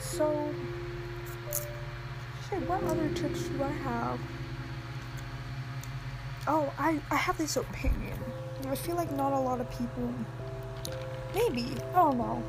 So, 0.00 0.52
shit, 2.50 2.68
what 2.68 2.82
other 2.82 3.08
tips 3.10 3.42
do 3.44 3.62
I 3.62 3.74
have? 3.86 4.18
Oh, 6.48 6.72
I, 6.80 7.00
I 7.12 7.14
have 7.14 7.38
this 7.38 7.56
opinion. 7.56 8.18
I 8.68 8.74
feel 8.74 8.96
like 8.96 9.12
not 9.12 9.32
a 9.32 9.38
lot 9.38 9.60
of 9.60 9.70
people, 9.70 10.12
maybe, 11.32 11.76
I 11.94 12.02
don't 12.02 12.18
know. 12.18 12.42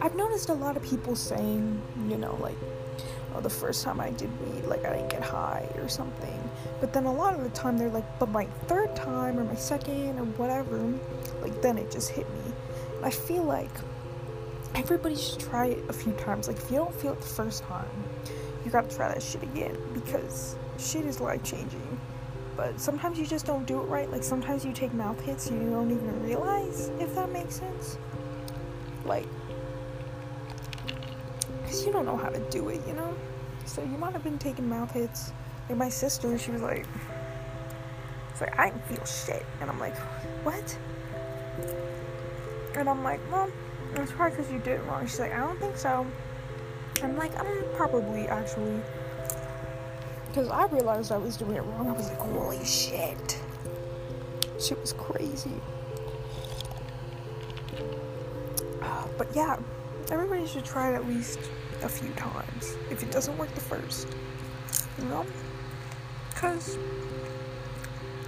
I've 0.00 0.14
noticed 0.14 0.48
a 0.48 0.54
lot 0.54 0.76
of 0.76 0.82
people 0.82 1.16
saying, 1.16 1.80
you 2.08 2.16
know, 2.16 2.36
like, 2.40 2.56
oh, 3.34 3.40
the 3.40 3.50
first 3.50 3.82
time 3.82 4.00
I 4.00 4.10
did 4.10 4.30
weed, 4.40 4.64
like, 4.64 4.84
I 4.84 4.94
didn't 4.94 5.10
get 5.10 5.22
high 5.22 5.68
or 5.76 5.88
something. 5.88 6.50
But 6.80 6.92
then 6.92 7.06
a 7.06 7.12
lot 7.12 7.34
of 7.34 7.42
the 7.42 7.50
time 7.50 7.78
they're 7.78 7.88
like, 7.88 8.18
but 8.18 8.28
my 8.28 8.44
third 8.66 8.94
time 8.94 9.38
or 9.38 9.44
my 9.44 9.54
second 9.54 10.18
or 10.18 10.24
whatever, 10.36 10.78
like, 11.40 11.62
then 11.62 11.78
it 11.78 11.90
just 11.90 12.10
hit 12.10 12.28
me. 12.30 12.52
I 13.02 13.10
feel 13.10 13.42
like 13.42 13.70
everybody 14.74 15.16
should 15.16 15.40
try 15.40 15.66
it 15.66 15.84
a 15.88 15.92
few 15.92 16.12
times. 16.12 16.48
Like, 16.48 16.58
if 16.58 16.70
you 16.70 16.76
don't 16.76 16.94
feel 16.94 17.12
it 17.12 17.20
the 17.20 17.26
first 17.26 17.62
time, 17.64 17.88
you 18.64 18.70
gotta 18.70 18.94
try 18.94 19.08
that 19.08 19.22
shit 19.22 19.42
again 19.42 19.76
because 19.94 20.56
shit 20.78 21.06
is 21.06 21.20
life 21.20 21.42
changing. 21.42 22.00
But 22.56 22.80
sometimes 22.80 23.18
you 23.18 23.26
just 23.26 23.46
don't 23.46 23.66
do 23.66 23.80
it 23.80 23.84
right. 23.84 24.10
Like, 24.10 24.22
sometimes 24.22 24.64
you 24.64 24.72
take 24.72 24.92
mouth 24.94 25.20
hits 25.20 25.48
and 25.48 25.62
you 25.62 25.70
don't 25.70 25.90
even 25.90 26.22
realize, 26.22 26.88
if 26.98 27.14
that 27.14 27.30
makes 27.30 27.56
sense. 27.56 27.98
Like, 29.04 29.26
you 31.86 31.92
don't 31.92 32.04
know 32.04 32.16
how 32.16 32.28
to 32.28 32.40
do 32.50 32.68
it, 32.68 32.80
you 32.86 32.92
know? 32.92 33.16
So 33.64 33.82
you 33.82 33.96
might 33.96 34.12
have 34.12 34.24
been 34.24 34.38
taking 34.38 34.68
mouth 34.68 34.90
hits. 34.90 35.32
Like, 35.68 35.78
my 35.78 35.88
sister, 35.88 36.36
she 36.38 36.50
was 36.50 36.62
like, 36.62 36.84
it's 38.30 38.40
like, 38.40 38.58
I 38.58 38.70
didn't 38.70 38.84
feel 38.86 39.04
shit. 39.04 39.46
And 39.60 39.70
I'm 39.70 39.78
like, 39.78 39.96
what? 40.44 40.78
And 42.76 42.88
I'm 42.88 43.02
like, 43.02 43.20
well, 43.30 43.50
that's 43.94 44.12
probably 44.12 44.36
because 44.36 44.52
you 44.52 44.58
did 44.58 44.80
it 44.80 44.84
wrong. 44.86 45.06
She's 45.06 45.20
like, 45.20 45.32
I 45.32 45.38
don't 45.38 45.58
think 45.58 45.76
so. 45.76 46.06
I'm 47.02 47.16
like, 47.16 47.36
I'm 47.38 47.64
probably 47.76 48.28
actually. 48.28 48.80
Because 50.28 50.48
I 50.48 50.66
realized 50.66 51.12
I 51.12 51.16
was 51.16 51.36
doing 51.36 51.56
it 51.56 51.62
wrong. 51.62 51.88
I 51.88 51.92
was 51.92 52.08
like, 52.08 52.18
holy 52.18 52.64
shit. 52.64 53.40
Shit 54.60 54.80
was 54.80 54.92
crazy. 54.92 55.60
Uh, 58.82 59.06
but 59.16 59.28
yeah, 59.34 59.56
everybody 60.10 60.46
should 60.46 60.64
try 60.64 60.92
it 60.92 60.94
at 60.96 61.08
least 61.08 61.38
a 61.86 61.88
few 61.88 62.10
times. 62.14 62.76
If 62.90 63.02
it 63.02 63.10
doesn't 63.10 63.38
work 63.38 63.52
the 63.54 63.60
first. 63.60 64.08
You 64.98 65.04
know? 65.04 65.24
Because 66.30 66.76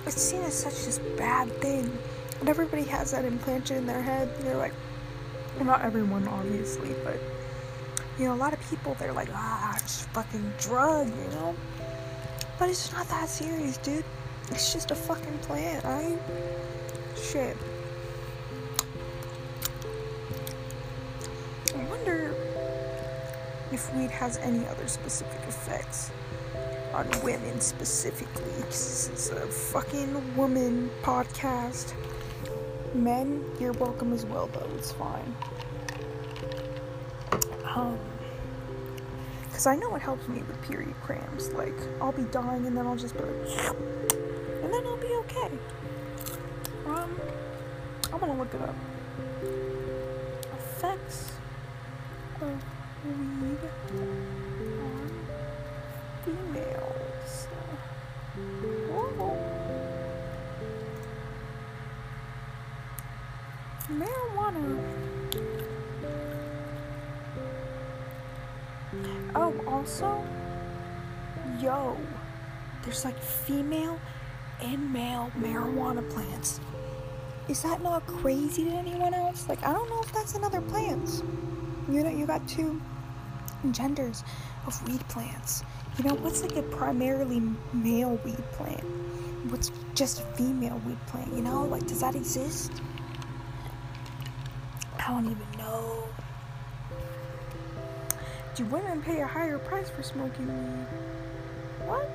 it's 0.07 0.23
seen 0.23 0.41
as 0.43 0.55
such 0.55 0.85
this 0.87 0.99
bad 1.19 1.53
thing. 1.61 1.93
And 2.41 2.49
everybody 2.49 2.85
has 2.85 3.11
that 3.11 3.25
implanted 3.25 3.77
in 3.77 3.87
their 3.87 4.01
head. 4.01 4.31
They're 4.41 4.57
like, 4.57 4.73
not 5.61 5.83
everyone, 5.83 6.27
obviously, 6.29 6.95
but 7.05 7.19
you 8.19 8.25
know, 8.25 8.35
a 8.35 8.37
lot 8.37 8.53
of 8.53 8.71
people 8.71 8.95
they're 8.95 9.13
like, 9.13 9.29
ah, 9.33 9.77
it's 9.77 10.05
a 10.05 10.09
fucking 10.09 10.53
drug, 10.59 11.09
you 11.09 11.31
know. 11.35 11.55
But 12.59 12.71
it's 12.71 12.93
not 12.93 13.09
that 13.09 13.29
serious, 13.29 13.77
dude. 13.79 14.05
It's 14.51 14.73
just 14.73 14.91
a 14.91 14.95
fucking 14.95 15.39
plant. 15.39 15.85
I 15.85 16.17
shit. 17.17 17.57
If 23.79 23.95
weed 23.95 24.11
has 24.11 24.39
any 24.39 24.67
other 24.67 24.89
specific 24.89 25.41
effects 25.47 26.11
on 26.93 27.09
women 27.23 27.61
specifically. 27.61 28.51
This 28.63 29.09
is 29.15 29.31
a 29.31 29.47
fucking 29.47 30.37
woman 30.37 30.91
podcast. 31.03 31.93
Men, 32.93 33.45
you're 33.61 33.75
welcome 33.75 34.13
as 34.13 34.27
well, 34.27 34.49
though. 34.49 34.69
It's 34.77 34.91
fine. 34.91 35.33
Um, 37.73 37.97
because 39.47 39.69
I 39.69 39.77
know 39.77 39.95
it 39.95 40.03
helps 40.03 40.27
me 40.27 40.43
with 40.43 40.61
period 40.63 40.95
cramps. 41.05 41.53
Like, 41.53 41.79
I'll 42.01 42.11
be 42.11 42.25
dying 42.25 42.67
and 42.67 42.77
then 42.77 42.85
I'll 42.85 42.97
just 42.97 43.17
be 43.17 43.23
like, 43.23 43.77
and 44.65 44.73
then 44.73 44.87
I'll 44.87 44.97
be 44.97 45.15
okay. 45.23 45.51
Um, 46.87 47.21
I'm 48.13 48.19
gonna 48.19 48.37
look 48.37 48.53
it 48.53 48.61
up. 48.61 48.75
Marijuana 75.89 76.09
plants. 76.11 76.61
Is 77.49 77.63
that 77.63 77.83
not 77.83 78.07
crazy 78.07 78.65
to 78.65 78.71
anyone 78.71 79.15
else? 79.15 79.49
Like, 79.49 79.63
I 79.65 79.73
don't 79.73 79.89
know 79.89 80.01
if 80.03 80.13
that's 80.13 80.35
in 80.35 80.45
other 80.45 80.61
plants. 80.61 81.23
You 81.91 82.03
know, 82.03 82.11
you 82.11 82.27
got 82.27 82.47
two 82.47 82.81
genders 83.71 84.23
of 84.67 84.89
weed 84.89 85.07
plants. 85.09 85.65
You 85.97 86.05
know, 86.05 86.15
what's 86.17 86.43
like 86.43 86.57
a 86.57 86.63
primarily 86.63 87.41
male 87.73 88.21
weed 88.25 88.43
plant? 88.53 88.85
What's 89.51 89.71
just 89.95 90.21
a 90.21 90.25
female 90.37 90.81
weed 90.87 90.99
plant? 91.07 91.33
You 91.35 91.43
know, 91.43 91.65
like, 91.65 91.87
does 91.87 92.01
that 92.01 92.15
exist? 92.15 92.73
I 94.99 95.09
don't 95.09 95.25
even 95.25 95.47
know. 95.57 96.05
Do 98.55 98.65
women 98.67 99.01
pay 99.01 99.21
a 99.21 99.27
higher 99.27 99.59
price 99.59 99.89
for 99.89 100.03
smoking 100.03 100.49
weed? 100.49 100.87
What? 101.87 102.11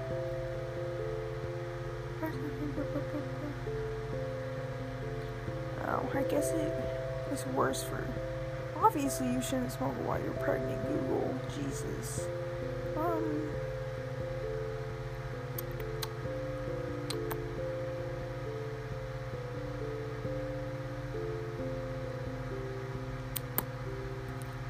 Oh, 5.95 6.09
I 6.17 6.23
guess 6.23 6.50
it 6.51 6.73
is 7.31 7.45
worse 7.47 7.83
for. 7.83 8.03
Obviously, 8.81 9.31
you 9.31 9.41
shouldn't 9.41 9.71
smoke 9.71 9.93
while 10.05 10.19
you're 10.19 10.33
pregnant, 10.33 10.81
Google. 10.88 11.35
Jesus. 11.55 12.27
Um. 12.97 13.50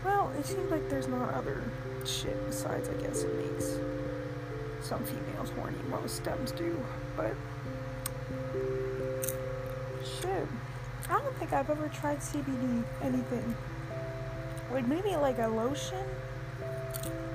Well, 0.03 0.29
it 0.37 0.45
seems 0.45 0.69
like 0.69 0.89
there's 0.89 1.07
not 1.07 1.33
other 1.33 1.63
shit 2.05 2.35
besides, 2.45 2.89
I 2.89 3.01
guess, 3.01 3.23
it 3.23 3.33
makes 3.35 3.79
some 4.81 5.01
females 5.05 5.51
horny. 5.55 5.77
Most 5.89 6.17
stems 6.17 6.51
do. 6.51 6.77
But, 7.15 7.33
shit. 10.03 10.47
I 11.09 11.19
don't 11.19 11.35
think 11.37 11.53
I've 11.53 11.69
ever 11.69 11.89
tried 11.89 12.19
CBD 12.19 12.83
anything. 13.01 13.55
Like 14.71 14.87
maybe 14.87 15.15
like 15.15 15.39
a 15.39 15.47
lotion, 15.47 16.05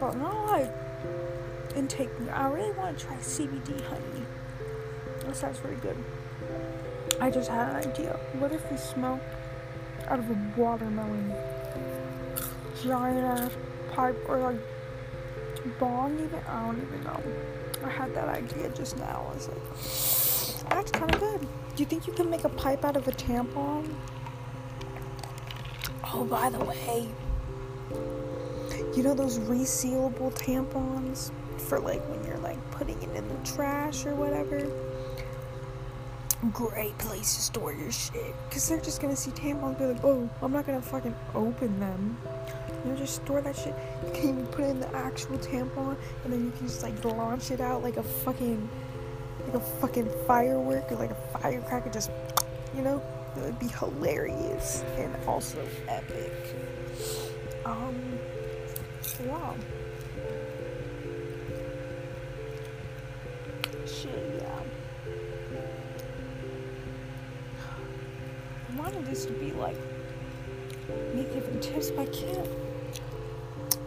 but 0.00 0.16
not 0.16 0.46
like 0.46 0.72
intake. 1.76 2.10
I 2.32 2.48
really 2.48 2.72
want 2.72 2.98
to 2.98 3.06
try 3.06 3.16
CBD 3.16 3.84
honey. 3.84 4.26
That 5.20 5.36
sounds 5.36 5.58
pretty 5.58 5.80
good. 5.80 5.96
I 7.20 7.30
just 7.30 7.50
had 7.50 7.68
an 7.70 7.90
idea. 7.90 8.18
What 8.38 8.52
if 8.52 8.70
we 8.70 8.76
smoke 8.76 9.20
out 10.08 10.18
of 10.18 10.30
a 10.30 10.52
watermelon? 10.56 11.32
Giant 12.82 13.24
ass 13.24 13.50
pipe 13.92 14.16
or 14.28 14.38
like 14.38 14.60
bong 15.78 16.14
even? 16.14 16.40
I 16.48 16.66
don't 16.66 16.80
even 16.80 17.04
know. 17.04 17.22
I 17.84 17.90
had 17.90 18.14
that 18.14 18.28
idea 18.28 18.70
just 18.70 18.96
now. 18.96 19.26
I 19.30 19.34
was 19.34 19.48
like, 19.48 20.70
that's 20.70 20.90
kind 20.92 21.14
of 21.14 21.20
good. 21.20 21.48
Do 21.78 21.84
you 21.84 21.88
think 21.88 22.08
you 22.08 22.12
can 22.12 22.28
make 22.28 22.42
a 22.42 22.48
pipe 22.48 22.84
out 22.84 22.96
of 22.96 23.06
a 23.06 23.12
tampon? 23.12 23.88
Oh, 26.12 26.24
by 26.24 26.50
the 26.50 26.58
way, 26.58 27.06
you 28.96 29.04
know 29.04 29.14
those 29.14 29.38
resealable 29.38 30.34
tampons 30.34 31.30
for 31.56 31.78
like 31.78 32.00
when 32.08 32.24
you're 32.24 32.38
like 32.38 32.58
putting 32.72 33.00
it 33.00 33.10
in 33.14 33.28
the 33.28 33.36
trash 33.44 34.06
or 34.06 34.16
whatever? 34.16 34.68
Great 36.52 36.98
place 36.98 37.36
to 37.36 37.42
store 37.42 37.72
your 37.72 37.92
shit. 37.92 38.34
Because 38.48 38.68
they're 38.68 38.80
just 38.80 39.00
gonna 39.00 39.14
see 39.14 39.30
tampons 39.30 39.78
be 39.78 39.84
like, 39.84 40.02
oh, 40.02 40.28
I'm 40.42 40.50
not 40.50 40.66
gonna 40.66 40.82
fucking 40.82 41.14
open 41.36 41.78
them. 41.78 42.18
You 42.84 42.90
know, 42.90 42.96
just 42.96 43.22
store 43.22 43.40
that 43.40 43.54
shit. 43.54 43.76
You 44.04 44.12
can 44.12 44.28
even 44.30 44.46
put 44.48 44.64
it 44.64 44.70
in 44.70 44.80
the 44.80 44.92
actual 44.96 45.38
tampon 45.38 45.96
and 46.24 46.32
then 46.32 46.44
you 46.44 46.50
can 46.58 46.66
just 46.66 46.82
like 46.82 47.04
launch 47.04 47.52
it 47.52 47.60
out 47.60 47.84
like 47.84 47.98
a 47.98 48.02
fucking 48.02 48.68
like 49.48 49.62
a 49.62 49.64
fucking 49.80 50.10
firework 50.26 50.90
or 50.92 50.96
like 50.96 51.10
a 51.10 51.38
firecracker 51.38 51.88
just 51.90 52.10
you 52.74 52.82
know? 52.82 53.02
It 53.36 53.40
would 53.42 53.58
be 53.58 53.68
hilarious 53.68 54.84
and 54.96 55.14
also 55.26 55.66
epic. 55.88 56.32
Um 57.64 58.18
yeah. 59.24 59.54
Shit, 63.86 64.42
yeah. 64.42 64.60
I 68.70 68.76
wanted 68.76 69.06
this 69.06 69.24
to 69.26 69.32
be 69.32 69.52
like 69.52 69.76
me 71.14 71.24
giving 71.32 71.58
tips, 71.60 71.90
but 71.90 72.02
I 72.02 72.06
can't 72.06 72.48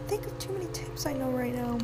think 0.08 0.26
of 0.26 0.38
too 0.38 0.52
many 0.52 0.66
tips 0.72 1.06
I 1.06 1.12
know 1.12 1.30
right 1.30 1.54
now. 1.54 1.78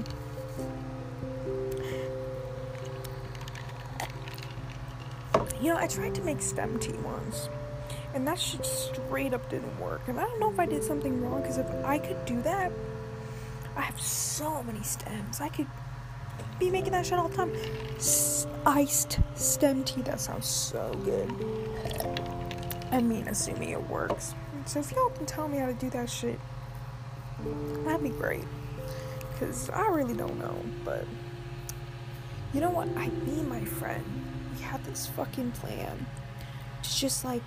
You 5.68 5.74
know, 5.74 5.80
I 5.80 5.86
tried 5.86 6.14
to 6.14 6.22
make 6.22 6.40
stem 6.40 6.78
tea 6.78 6.94
once, 7.04 7.50
and 8.14 8.26
that 8.26 8.40
shit 8.40 8.64
straight 8.64 9.34
up 9.34 9.50
didn't 9.50 9.78
work. 9.78 10.00
And 10.06 10.18
I 10.18 10.22
don't 10.22 10.40
know 10.40 10.50
if 10.50 10.58
I 10.58 10.64
did 10.64 10.82
something 10.82 11.22
wrong, 11.22 11.42
because 11.42 11.58
if 11.58 11.66
I 11.84 11.98
could 11.98 12.24
do 12.24 12.40
that, 12.40 12.72
I 13.76 13.82
have 13.82 14.00
so 14.00 14.62
many 14.62 14.82
stems. 14.82 15.42
I 15.42 15.50
could 15.50 15.66
be 16.58 16.70
making 16.70 16.92
that 16.92 17.04
shit 17.04 17.18
all 17.18 17.28
the 17.28 17.36
time. 17.36 17.52
S- 17.96 18.46
iced 18.64 19.20
stem 19.34 19.84
tea, 19.84 20.00
that 20.00 20.22
sounds 20.22 20.46
so 20.46 20.90
good. 21.04 21.30
I 22.90 23.02
mean, 23.02 23.28
assuming 23.28 23.68
it 23.68 23.90
works. 23.90 24.34
So 24.64 24.80
if 24.80 24.90
y'all 24.92 25.10
can 25.10 25.26
tell 25.26 25.48
me 25.48 25.58
how 25.58 25.66
to 25.66 25.74
do 25.74 25.90
that 25.90 26.08
shit, 26.08 26.40
that'd 27.84 28.02
be 28.02 28.08
great. 28.08 28.44
Because 29.34 29.68
I 29.68 29.86
really 29.88 30.14
don't 30.14 30.38
know, 30.38 30.56
but 30.82 31.04
you 32.54 32.62
know 32.62 32.70
what? 32.70 32.88
I, 32.96 33.08
me 33.08 33.40
and 33.40 33.50
my 33.50 33.66
friend, 33.66 34.02
we 34.58 34.64
had 34.64 34.82
this 34.84 35.06
fucking 35.06 35.52
plan 35.52 36.06
to 36.82 36.96
just 36.96 37.24
like 37.24 37.42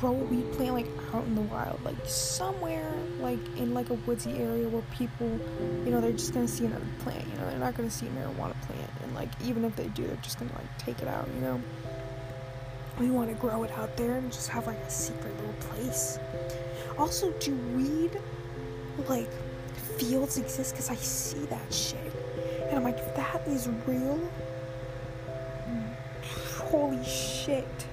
grow 0.00 0.10
a 0.10 0.24
weed 0.24 0.50
plant 0.52 0.74
like 0.74 0.86
out 1.14 1.24
in 1.24 1.34
the 1.34 1.42
wild, 1.42 1.82
like 1.84 1.96
somewhere 2.04 2.92
like 3.20 3.38
in 3.56 3.74
like 3.74 3.90
a 3.90 3.94
woodsy 3.94 4.32
area 4.38 4.68
where 4.68 4.82
people, 4.96 5.40
you 5.84 5.90
know, 5.90 6.00
they're 6.00 6.12
just 6.12 6.34
gonna 6.34 6.48
see 6.48 6.66
another 6.66 6.86
plant. 7.00 7.26
You 7.28 7.38
know, 7.38 7.50
they're 7.50 7.58
not 7.58 7.74
gonna 7.74 7.90
see 7.90 8.06
a 8.06 8.10
marijuana 8.10 8.60
plant, 8.62 8.90
and 9.02 9.14
like 9.14 9.28
even 9.44 9.64
if 9.64 9.76
they 9.76 9.88
do, 9.88 10.06
they're 10.06 10.16
just 10.16 10.38
gonna 10.38 10.52
like 10.52 10.78
take 10.78 11.00
it 11.00 11.08
out. 11.08 11.28
You 11.34 11.40
know. 11.40 11.60
We 13.00 13.10
want 13.10 13.30
to 13.30 13.34
grow 13.36 13.62
it 13.62 13.72
out 13.72 13.96
there 13.96 14.16
and 14.16 14.30
just 14.30 14.48
have 14.50 14.66
like 14.66 14.76
a 14.76 14.90
secret 14.90 15.34
little 15.38 15.54
place. 15.60 16.18
Also, 16.98 17.32
do 17.40 17.54
weed 17.74 18.20
like 19.08 19.32
fields 19.98 20.36
exist? 20.36 20.74
Because 20.74 20.90
I 20.90 20.94
see 20.96 21.46
that 21.46 21.72
shit. 21.72 22.12
And 22.68 22.76
I'm 22.76 22.84
like, 22.84 22.98
if 22.98 23.16
that 23.16 23.48
is 23.48 23.68
real, 23.86 24.20
holy 26.72 27.04
shit. 27.04 27.86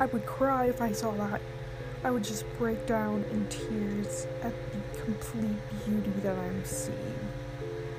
I 0.00 0.06
would 0.06 0.24
cry 0.24 0.64
if 0.64 0.80
I 0.80 0.92
saw 0.92 1.10
that. 1.10 1.42
I 2.02 2.10
would 2.10 2.24
just 2.24 2.46
break 2.56 2.86
down 2.86 3.22
in 3.30 3.46
tears 3.48 4.26
at 4.42 4.54
the 4.72 5.00
complete 5.02 5.60
beauty 5.84 6.10
that 6.22 6.38
I'm 6.38 6.64
seeing. 6.64 7.28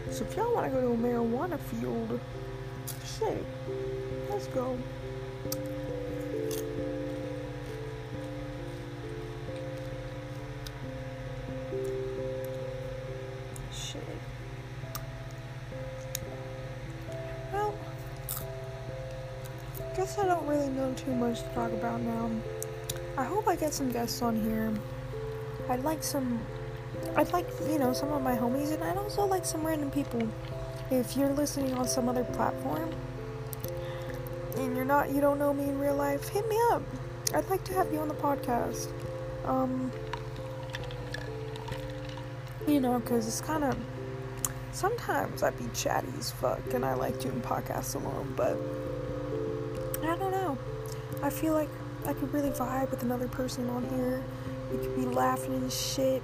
So 0.10 0.26
if 0.26 0.36
y'all 0.36 0.52
want 0.52 0.66
to 0.66 0.72
go 0.72 0.82
to 0.82 0.94
a 0.94 0.98
marijuana 0.98 1.60
field, 1.60 2.20
shit, 3.06 3.46
let's 4.32 4.48
go. 4.48 4.76
Guess 20.08 20.20
I 20.20 20.26
don't 20.26 20.48
really 20.48 20.70
know 20.70 20.93
too 20.93 21.13
much 21.13 21.41
to 21.41 21.50
talk 21.50 21.70
about 21.74 22.00
now. 22.00 22.32
I 23.17 23.26
hope 23.26 23.46
I 23.46 23.58
get 23.58 23.74
some 23.74 23.91
guests 23.91 24.22
on 24.22 24.39
here. 24.39 24.74
I'd 25.67 25.84
like 25.84 26.02
some. 26.02 26.39
I'd 27.17 27.34
like, 27.34 27.46
you 27.70 27.78
know, 27.78 27.91
some 27.91 28.13
of 28.13 28.22
my 28.22 28.34
homies, 28.34 28.72
and 28.72 28.82
I'd 28.82 28.96
also 28.96 29.26
like 29.26 29.43
some 29.43 29.67
random 29.67 29.91
people. 29.91 30.26
If 30.89 31.17
you're 31.17 31.34
listening 31.34 31.74
on 31.74 31.89
some 31.89 32.08
other 32.08 32.24
platform 32.24 32.89
and 34.56 34.78
you're 34.78 34.86
not, 34.86 35.12
you 35.12 35.20
don't 35.20 35.39
know 35.39 35.54
me 35.54 35.65
in 35.65 35.78
real 35.78 35.96
life, 35.96 36.30
hit 36.30 36.48
me 36.48 36.58
up. 36.72 36.82
I'd 37.34 37.50
like 37.50 37.65
to 37.65 37.74
have 37.74 37.91
you 37.91 38.00
on 38.00 38.08
the 38.08 38.13
podcast. 38.13 38.88
Um, 39.43 39.91
you 42.65 42.80
know, 42.80 43.00
because 43.00 43.28
it's 43.28 43.41
kind 43.41 43.65
of. 43.65 43.78
Sometimes 44.72 45.43
I'd 45.43 45.58
be 45.58 45.67
chatty 45.74 46.13
as 46.17 46.32
fuck, 46.32 46.62
and 46.74 46.86
I 46.86 46.93
like 46.93 47.20
doing 47.20 47.41
podcasts 47.41 47.96
alone, 47.96 48.34
but. 48.38 48.58
I 51.28 51.30
feel 51.30 51.52
like 51.52 51.68
I 52.06 52.13
could 52.13 52.34
really 52.34 52.52
vibe 52.52 52.90
with 52.90 53.04
another 53.04 53.28
person 53.28 53.70
on 53.72 53.84
here. 53.90 54.24
We 54.72 54.78
could 54.78 54.96
be 54.96 55.02
laughing 55.02 55.56
and 55.56 55.70
shit. 55.70 56.24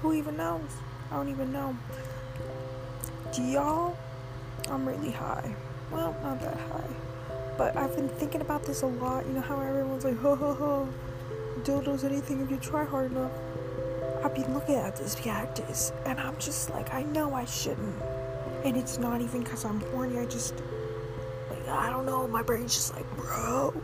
Who 0.00 0.12
even 0.12 0.36
knows? 0.36 0.70
I 1.10 1.16
don't 1.16 1.28
even 1.28 1.52
know. 1.52 1.76
Do 3.34 3.42
y'all? 3.42 3.96
I'm 4.70 4.86
really 4.86 5.10
high. 5.10 5.52
Well, 5.90 6.16
not 6.22 6.40
that 6.42 6.56
high. 6.56 6.94
But 7.58 7.76
I've 7.76 7.96
been 7.96 8.08
thinking 8.08 8.40
about 8.40 8.62
this 8.62 8.82
a 8.82 8.86
lot. 8.86 9.26
You 9.26 9.32
know 9.32 9.40
how 9.40 9.60
everyone's 9.60 10.04
like, 10.04 10.16
ho 10.18 10.36
ho 10.36 10.54
ho, 10.54 10.88
dildos 11.64 12.04
anything 12.04 12.40
if 12.40 12.48
you 12.48 12.58
try 12.58 12.84
hard 12.84 13.10
enough. 13.10 13.32
I've 14.22 14.36
been 14.36 14.54
looking 14.54 14.76
at 14.76 14.94
this 14.94 15.16
cactus, 15.16 15.90
and 16.04 16.20
I'm 16.20 16.38
just 16.38 16.70
like, 16.70 16.94
I 16.94 17.02
know 17.02 17.34
I 17.34 17.46
shouldn't. 17.46 18.00
And 18.62 18.76
it's 18.76 18.98
not 18.98 19.20
even 19.20 19.42
because 19.42 19.64
I'm 19.64 19.80
horny. 19.90 20.20
I 20.20 20.26
just, 20.26 20.54
like, 21.50 21.66
I 21.66 21.90
don't 21.90 22.06
know. 22.06 22.28
My 22.28 22.42
brain's 22.42 22.76
just 22.76 22.94
like, 22.94 23.16
bro, 23.16 23.74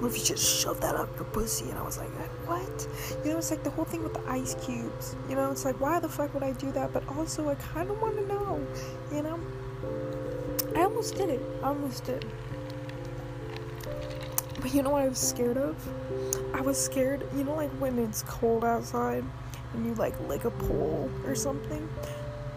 what 0.00 0.12
if 0.12 0.18
you 0.18 0.24
just 0.24 0.60
shove 0.60 0.80
that 0.80 0.94
up 0.94 1.14
your 1.16 1.24
pussy? 1.24 1.68
And 1.70 1.78
I 1.78 1.82
was 1.82 1.98
like, 1.98 2.10
what? 2.46 2.88
You 3.24 3.32
know, 3.32 3.38
it's 3.38 3.50
like 3.50 3.64
the 3.64 3.70
whole 3.70 3.84
thing 3.84 4.02
with 4.02 4.14
the 4.14 4.30
ice 4.30 4.54
cubes. 4.64 5.16
You 5.28 5.34
know, 5.34 5.50
it's 5.50 5.64
like, 5.64 5.80
why 5.80 5.98
the 5.98 6.08
fuck 6.08 6.32
would 6.34 6.42
I 6.42 6.52
do 6.52 6.70
that? 6.72 6.92
But 6.92 7.02
also, 7.16 7.48
I 7.48 7.56
kind 7.56 7.90
of 7.90 8.00
want 8.00 8.16
to 8.16 8.26
know, 8.26 8.66
you 9.12 9.22
know? 9.22 9.40
I 10.76 10.82
almost 10.82 11.16
did 11.16 11.30
it. 11.30 11.42
I 11.62 11.68
almost 11.68 12.04
did. 12.04 12.24
But 14.60 14.72
you 14.74 14.82
know 14.82 14.90
what 14.90 15.02
I 15.02 15.08
was 15.08 15.18
scared 15.18 15.56
of? 15.56 15.76
I 16.54 16.60
was 16.60 16.82
scared, 16.82 17.24
you 17.36 17.44
know, 17.44 17.54
like 17.54 17.70
when 17.72 17.98
it's 17.98 18.22
cold 18.22 18.64
outside 18.64 19.24
and 19.74 19.86
you 19.86 19.94
like 19.94 20.18
lick 20.28 20.44
a 20.44 20.50
pole 20.50 21.10
or 21.24 21.34
something 21.34 21.88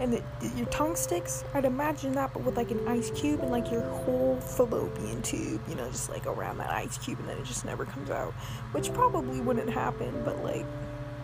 and 0.01 0.15
it, 0.15 0.23
your 0.55 0.65
tongue 0.67 0.95
sticks. 0.95 1.43
I'd 1.53 1.63
imagine 1.63 2.11
that, 2.13 2.33
but 2.33 2.43
with 2.43 2.57
like 2.57 2.71
an 2.71 2.87
ice 2.87 3.11
cube 3.11 3.39
and 3.41 3.51
like 3.51 3.71
your 3.71 3.81
whole 3.81 4.39
fallopian 4.41 5.21
tube, 5.21 5.61
you 5.69 5.75
know, 5.75 5.87
just 5.91 6.09
like 6.09 6.25
around 6.25 6.57
that 6.57 6.71
ice 6.71 6.97
cube 6.97 7.19
and 7.19 7.29
then 7.29 7.37
it 7.37 7.45
just 7.45 7.65
never 7.65 7.85
comes 7.85 8.09
out. 8.09 8.33
Which 8.71 8.91
probably 8.93 9.39
wouldn't 9.41 9.69
happen, 9.69 10.23
but 10.25 10.43
like, 10.43 10.65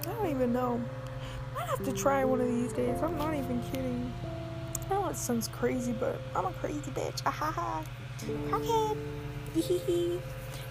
I 0.03 0.13
don't 0.13 0.29
even 0.29 0.53
know. 0.53 0.79
I'd 1.59 1.67
have 1.67 1.83
to 1.85 1.91
try 1.91 2.23
one 2.23 2.39
of 2.39 2.47
these 2.47 2.71
days. 2.71 3.01
I'm 3.01 3.17
not 3.17 3.33
even 3.33 3.63
kidding. 3.71 4.13
I 4.85 4.93
know 4.93 5.07
it 5.07 5.17
sounds 5.17 5.47
crazy, 5.47 5.93
but 5.93 6.21
I'm 6.35 6.45
a 6.45 6.53
crazy 6.53 6.91
bitch. 6.91 7.23
Ah 7.25 7.31
ha 7.31 7.51
ha. 7.51 7.83
Crackhead. 8.19 8.97
Hee. 9.55 10.19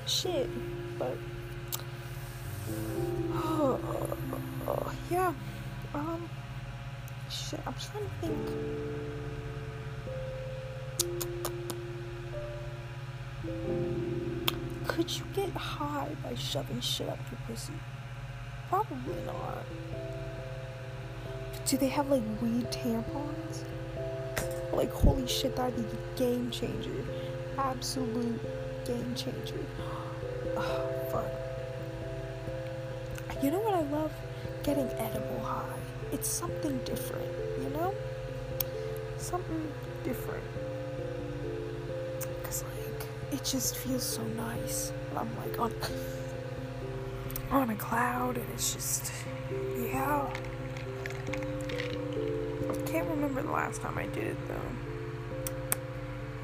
Shit. 0.06 0.48
But. 0.96 1.16
Oh, 3.34 4.92
yeah. 5.10 5.34
Um. 5.92 6.28
Shit. 7.30 7.60
I'm 7.66 7.74
trying 7.74 8.04
to 8.04 8.10
think. 8.20 8.86
could 14.96 15.10
you 15.14 15.24
get 15.34 15.50
high 15.50 16.08
by 16.22 16.34
shoving 16.34 16.80
shit 16.80 17.06
up 17.06 17.18
your 17.30 17.38
pussy? 17.46 17.74
Probably 18.70 19.14
not. 19.26 19.62
Do 21.66 21.76
they 21.76 21.88
have 21.88 22.08
like 22.08 22.22
weed 22.40 22.64
tampons? 22.70 23.64
Like, 24.72 24.90
holy 24.90 25.26
shit, 25.26 25.54
that'd 25.54 25.76
be 25.76 25.84
game 26.16 26.50
changer. 26.50 27.04
Absolute 27.58 28.40
game 28.86 29.14
changer. 29.14 29.60
Oh, 30.56 30.90
fuck. 31.12 31.30
You 33.42 33.50
know 33.50 33.60
what 33.60 33.74
I 33.74 33.82
love? 33.82 34.12
Getting 34.62 34.88
edible 34.92 35.40
high. 35.44 35.85
It's 36.12 36.28
something 36.28 36.78
different, 36.84 37.26
you 37.62 37.70
know? 37.70 37.94
Something 39.18 39.72
different. 40.04 40.44
Cause 42.44 42.62
like 42.62 43.06
it 43.32 43.44
just 43.44 43.76
feels 43.76 44.04
so 44.04 44.22
nice. 44.22 44.92
I'm 45.16 45.28
like 45.38 45.58
on 45.58 45.72
on 47.50 47.70
a 47.70 47.76
cloud 47.76 48.36
and 48.36 48.46
it's 48.52 48.72
just 48.72 49.10
yeah. 49.76 50.28
I 51.28 52.74
can't 52.86 53.08
remember 53.08 53.42
the 53.42 53.50
last 53.50 53.80
time 53.80 53.98
I 53.98 54.06
did 54.06 54.28
it 54.28 54.48
though. 54.48 54.54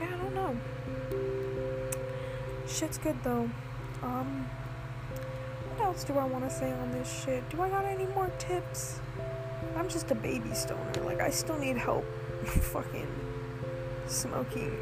Yeah, 0.01 0.15
I 0.15 0.17
don't 0.19 0.35
know. 0.35 0.57
Shit's 2.67 2.99
good 2.99 3.17
though. 3.23 3.49
Um 4.03 4.47
what 5.77 5.87
else 5.87 6.05
do 6.05 6.19
I 6.19 6.25
want 6.25 6.45
to 6.45 6.51
say 6.51 6.73
on 6.73 6.91
this 6.93 7.25
shit? 7.25 7.49
Do 7.49 7.63
I 7.63 7.69
got 7.69 7.85
any 7.85 8.07
more 8.07 8.31
tips? 8.39 9.01
I'm 9.83 9.89
just 9.89 10.13
a 10.13 10.15
baby 10.15 10.55
stoner. 10.55 10.93
Like, 11.05 11.21
I 11.21 11.31
still 11.31 11.59
need 11.59 11.77
help 11.77 12.05
fucking 12.45 13.09
smoking, 14.07 14.79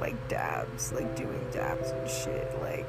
like, 0.00 0.16
dabs, 0.28 0.94
like, 0.94 1.14
doing 1.14 1.46
dabs 1.52 1.90
and 1.90 2.08
shit. 2.08 2.50
Like, 2.62 2.88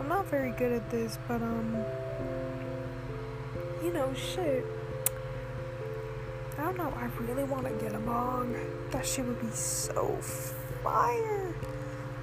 I'm 0.00 0.08
not 0.08 0.26
very 0.26 0.50
good 0.50 0.72
at 0.72 0.90
this, 0.90 1.20
but, 1.28 1.40
um, 1.40 1.76
you 3.84 3.92
know, 3.92 4.12
shit. 4.12 4.66
I 6.58 6.64
don't 6.64 6.78
know. 6.78 6.92
I 6.96 7.08
really 7.22 7.44
want 7.44 7.66
to 7.68 7.72
get 7.74 7.94
a 7.94 8.00
bong. 8.00 8.56
That 8.90 9.06
shit 9.06 9.24
would 9.24 9.40
be 9.40 9.52
so 9.52 10.16
fire. 10.82 11.54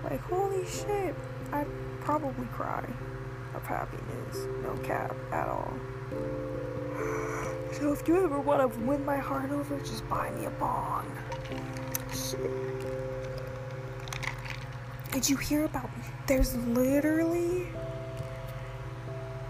Like, 0.04 0.20
holy 0.24 0.66
shit. 0.66 1.16
I'd 1.54 1.68
probably 2.02 2.48
cry 2.48 2.86
of 3.56 3.66
happiness. 3.66 4.48
No 4.64 4.76
cap 4.84 5.16
at 5.32 5.48
all. 5.48 5.74
So 7.82 7.92
if 7.92 8.08
you 8.08 8.24
ever 8.24 8.40
want 8.40 8.62
to 8.62 8.80
win 8.82 9.04
my 9.04 9.18
heart 9.18 9.50
over, 9.50 9.76
just 9.80 10.08
buy 10.08 10.30
me 10.30 10.46
a 10.46 10.52
bong. 10.52 11.04
Did 15.12 15.28
you 15.28 15.36
hear 15.36 15.66
about 15.66 15.90
there's 16.28 16.56
literally 16.58 17.68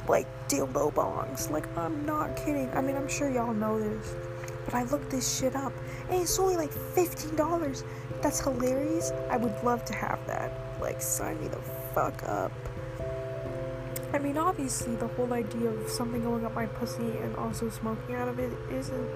like 0.08 0.28
dildo 0.48 0.94
bongs. 0.94 1.52
Like 1.52 1.68
I'm 1.78 2.06
not 2.06 2.38
kidding. 2.38 2.70
I 2.74 2.80
mean 2.80 2.96
I'm 2.96 3.10
sure 3.10 3.30
y'all 3.30 3.54
know 3.54 3.78
this. 3.78 4.16
But 4.64 4.76
I 4.76 4.84
looked 4.84 5.10
this 5.10 5.38
shit 5.38 5.54
up 5.54 5.74
and 6.10 6.22
it's 6.22 6.40
only 6.40 6.56
like 6.56 6.72
$15. 6.72 7.84
That's 8.22 8.40
hilarious. 8.40 9.12
I 9.30 9.36
would 9.36 9.62
love 9.62 9.84
to 9.84 9.94
have 9.94 10.26
that. 10.28 10.78
Like 10.80 11.02
sign 11.02 11.38
me 11.42 11.50
the 11.50 11.60
fuck 11.94 12.24
up. 12.24 12.54
I 14.14 14.20
mean, 14.20 14.38
obviously, 14.38 14.96
the 14.96 15.08
whole 15.08 15.32
idea 15.32 15.70
of 15.70 15.90
something 15.90 16.22
going 16.22 16.46
up 16.46 16.54
my 16.54 16.66
pussy 16.66 17.18
and 17.18 17.36
also 17.38 17.70
smoking 17.70 18.16
out 18.16 18.28
of 18.28 18.40
it 18.40 18.52
isn't 18.70 19.10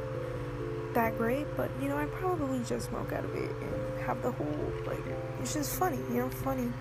that 0.94 1.18
great, 1.18 1.46
but 1.58 1.70
you 1.82 1.90
know, 1.90 1.98
I 1.98 2.06
probably 2.06 2.62
just 2.64 2.88
smoke 2.88 3.12
out 3.12 3.26
of 3.26 3.36
it 3.36 3.52
and 3.52 4.00
have 4.06 4.22
the 4.22 4.32
whole 4.32 4.74
like, 4.86 5.04
it's 5.42 5.54
just 5.54 5.78
funny, 5.78 5.98
you 6.10 6.20
know, 6.20 6.30
funny. 6.30 6.72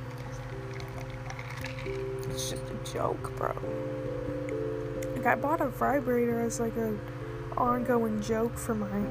It's 2.30 2.50
just 2.50 2.62
a 2.62 2.92
joke, 2.92 3.34
bro. 3.36 3.52
Like, 5.16 5.26
I 5.26 5.34
bought 5.34 5.60
a 5.60 5.68
vibrator 5.68 6.40
as 6.40 6.60
like 6.60 6.76
a 6.76 6.96
ongoing 7.56 8.20
joke 8.22 8.56
for 8.56 8.74
my 8.74 9.04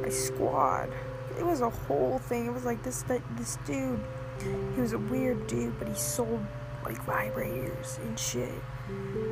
my 0.00 0.08
squad. 0.08 0.92
It 1.38 1.46
was 1.46 1.60
a 1.60 1.70
whole 1.70 2.18
thing. 2.18 2.46
It 2.46 2.52
was 2.52 2.64
like 2.64 2.82
this 2.82 3.04
this 3.36 3.58
dude. 3.64 4.00
He 4.74 4.80
was 4.80 4.92
a 4.92 4.98
weird 4.98 5.46
dude, 5.46 5.78
but 5.78 5.88
he 5.88 5.94
sold 5.94 6.44
like 6.84 7.04
vibrators 7.04 7.98
and 7.98 8.18
shit. 8.18 8.62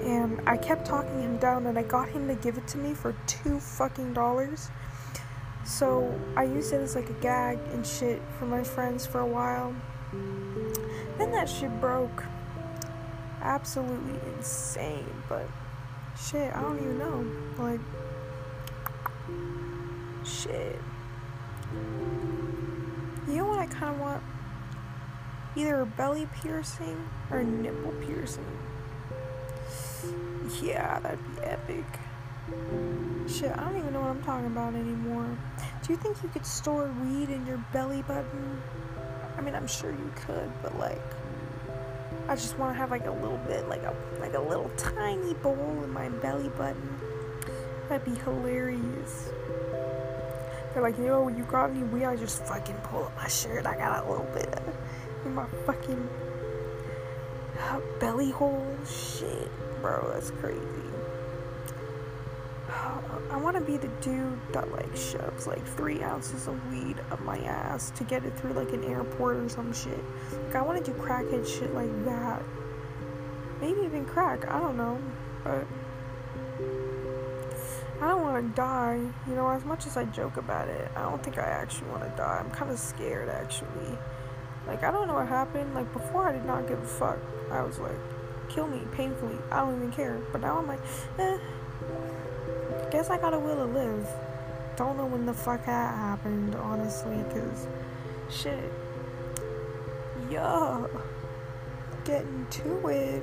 And 0.03 0.41
I 0.47 0.57
kept 0.57 0.87
talking 0.87 1.21
him 1.21 1.39
down 1.39 1.67
and 1.67 1.79
I 1.79 1.83
got 1.83 2.09
him 2.09 2.29
to 2.29 2.35
give 2.35 2.59
it 2.59 2.67
to 2.69 2.79
me 2.79 2.95
for 2.95 3.15
two 3.27 3.59
fucking 3.61 4.13
dollars. 4.13 4.71
So 5.65 6.15
I 6.37 6.45
used 6.45 6.73
it 6.73 6.81
as 6.81 6.95
like 6.95 7.11
a 7.11 7.15
gag 7.15 7.59
and 7.73 7.87
shit 7.87 8.23
for 8.39 8.47
my 8.47 8.63
friends 8.63 9.05
for 9.05 9.21
a 9.21 9.27
while. 9.27 9.75
Then 11.19 11.33
that 11.33 11.49
shit 11.49 11.81
broke. 11.81 12.25
Absolutely 13.43 14.19
insane, 14.37 15.07
but 15.29 15.49
shit, 16.19 16.55
I 16.55 16.61
don't 16.61 16.79
even 16.79 16.99
know. 16.99 17.27
Like, 17.59 17.81
shit. 20.25 20.79
You 23.29 23.37
know 23.37 23.47
what 23.47 23.59
I 23.59 23.67
kind 23.67 23.95
of 23.95 24.01
want? 24.01 24.23
Either 25.57 25.81
a 25.81 25.87
belly 25.87 26.29
piercing 26.43 27.09
or 27.31 27.43
nipple 27.43 27.93
piercing. 28.07 28.45
Yeah, 30.63 31.01
that'd 31.01 31.19
be 31.37 31.43
epic. 31.43 31.85
Shit, 33.29 33.51
I 33.51 33.65
don't 33.65 33.79
even 33.79 33.93
know 33.93 34.03
what 34.03 34.11
I'm 34.11 34.23
talking 34.23 34.47
about 34.47 34.75
anymore. 34.75 35.37
Do 35.83 35.93
you 35.93 35.99
think 35.99 36.23
you 36.23 36.29
could 36.29 36.47
store 36.47 36.93
weed 37.03 37.31
in 37.31 37.45
your 37.47 37.59
belly 37.73 38.03
button? 38.03 38.63
I 39.37 39.41
mean, 39.41 39.55
I'm 39.55 39.67
sure 39.67 39.91
you 39.91 40.13
could, 40.15 40.51
but 40.63 40.79
like, 40.79 41.03
I 42.29 42.37
just 42.37 42.57
want 42.59 42.75
to 42.75 42.79
have 42.79 42.91
like 42.91 43.07
a 43.07 43.11
little 43.11 43.39
bit, 43.39 43.69
like 43.69 43.83
a 43.83 43.95
like 44.21 44.35
a 44.35 44.41
little 44.41 44.71
tiny 44.77 45.35
bowl 45.35 45.81
in 45.83 45.91
my 45.91 46.09
belly 46.09 46.49
button. 46.51 47.01
That'd 47.89 48.05
be 48.05 48.19
hilarious. 48.21 49.31
They're 50.73 50.83
like, 50.83 50.99
yo, 50.99 51.29
you 51.29 51.45
got 51.45 51.71
any 51.71 51.83
weed? 51.85 52.05
I 52.05 52.17
just 52.17 52.45
fucking 52.45 52.77
pull 52.85 53.05
up 53.05 53.17
my 53.17 53.29
shirt. 53.29 53.65
I 53.67 53.77
got 53.77 54.05
a 54.05 54.11
little 54.11 54.29
bit 54.35 54.49
of 54.49 54.63
in 55.27 55.35
my 55.35 55.47
fucking 55.67 56.09
uh, 57.61 57.81
belly 58.01 58.31
hole. 58.31 58.67
Shit, 58.89 59.51
bro, 59.83 60.11
that's 60.13 60.31
crazy. 60.31 60.61
Uh, 62.69 63.01
I 63.31 63.37
want 63.37 63.57
to 63.57 63.63
be 63.63 63.77
the 63.77 63.89
dude 64.01 64.39
that 64.53 64.71
like 64.73 64.97
shoves 64.97 65.47
like 65.47 65.65
three 65.67 66.03
ounces 66.03 66.47
of 66.47 66.71
weed 66.71 66.97
up 67.11 67.21
my 67.23 67.39
ass 67.41 67.91
to 67.97 68.05
get 68.05 68.25
it 68.25 68.37
through 68.39 68.53
like 68.53 68.73
an 68.73 68.85
airport 68.85 69.37
or 69.37 69.49
some 69.49 69.73
shit. 69.73 70.03
Like 70.47 70.57
I 70.57 70.63
want 70.63 70.85
to 70.85 70.91
do 70.91 70.97
crackhead 70.99 71.47
shit 71.47 71.75
like 71.75 72.05
that. 72.05 72.43
Maybe 73.61 73.81
even 73.83 74.05
crack. 74.05 74.49
I 74.51 74.59
don't 74.59 74.77
know, 74.77 74.99
but 75.45 75.67
I 78.01 78.09
don't 78.09 78.23
want 78.23 78.47
to 78.47 78.55
die. 78.55 79.01
You 79.29 79.35
know, 79.35 79.49
as 79.49 79.65
much 79.65 79.87
as 79.87 79.97
I 79.97 80.05
joke 80.05 80.37
about 80.37 80.69
it, 80.69 80.91
I 80.95 81.03
don't 81.03 81.23
think 81.23 81.39
I 81.39 81.47
actually 81.47 81.89
want 81.91 82.03
to 82.03 82.11
die. 82.17 82.43
I'm 82.45 82.51
kind 82.51 82.71
of 82.71 82.79
scared 82.79 83.29
actually. 83.29 83.99
Like, 84.67 84.83
I 84.83 84.91
don't 84.91 85.07
know 85.07 85.15
what 85.15 85.29
happened. 85.29 85.75
Like, 85.75 85.93
before 85.93 86.29
I 86.29 86.33
did 86.33 86.45
not 86.45 86.69
give 86.69 86.83
a 86.83 86.87
fuck. 86.87 87.19
I 87.51 87.63
was 87.63 87.79
like, 87.79 87.99
kill 88.49 88.67
me 88.67 88.81
painfully. 88.93 89.37
I 89.51 89.59
don't 89.59 89.77
even 89.77 89.93
care. 89.93 90.21
But 90.33 90.41
now 90.41 90.59
I'm 90.59 90.67
like, 90.67 90.81
eh. 91.19 91.39
Guess 92.91 93.11
I 93.11 93.19
got 93.19 93.35
a 93.35 93.39
will 93.39 93.57
to 93.57 93.65
live. 93.65 94.09
Don't 94.77 94.97
know 94.97 95.07
when 95.07 95.27
the 95.27 95.35
fuck 95.35 95.65
that 95.67 95.95
happened, 95.95 96.55
honestly, 96.57 97.17
because 97.29 97.67
shit. 98.31 98.73
Yeah. 100.31 100.87
Getting 102.05 102.47
to 102.51 102.89
it. 102.89 103.23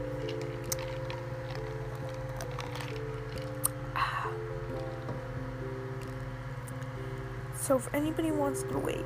So 7.63 7.77
if 7.77 7.87
anybody 7.93 8.29
wants 8.29 8.63
to 8.63 8.77
wake 8.77 9.05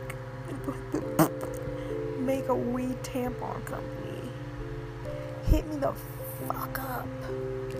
make 2.47 2.49
a 2.49 2.55
weed 2.55 3.03
tampon 3.03 3.65
company. 3.65 4.31
Hit 5.47 5.67
me 5.67 5.77
the 5.77 5.93
fuck 6.47 6.79
up. 6.79 7.07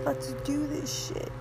Let's 0.04 0.32
do 0.44 0.66
this 0.66 1.08
shit. 1.08 1.32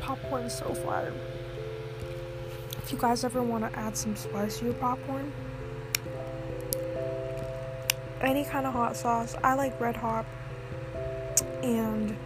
Popcorn 0.00 0.50
so 0.50 0.74
fire. 0.74 1.12
If 2.82 2.90
you 2.90 2.98
guys 2.98 3.22
ever 3.24 3.42
want 3.42 3.70
to 3.70 3.78
add 3.78 3.96
some 3.96 4.16
spice 4.16 4.58
to 4.58 4.66
your 4.66 4.74
popcorn, 4.74 5.32
any 8.20 8.44
kind 8.44 8.66
of 8.66 8.72
hot 8.72 8.96
sauce, 8.96 9.36
I 9.42 9.54
like 9.54 9.80
red 9.80 9.96
hot 9.96 10.26
and 11.62 12.16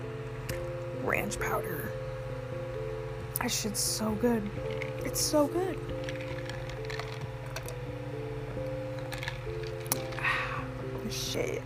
ranch 1.05 1.39
powder. 1.39 1.86
That 3.47 3.53
shit's 3.53 3.79
so 3.79 4.11
good. 4.17 4.43
It's 5.05 5.21
so 5.21 5.47
good. 5.47 5.79
shit. 11.13 11.63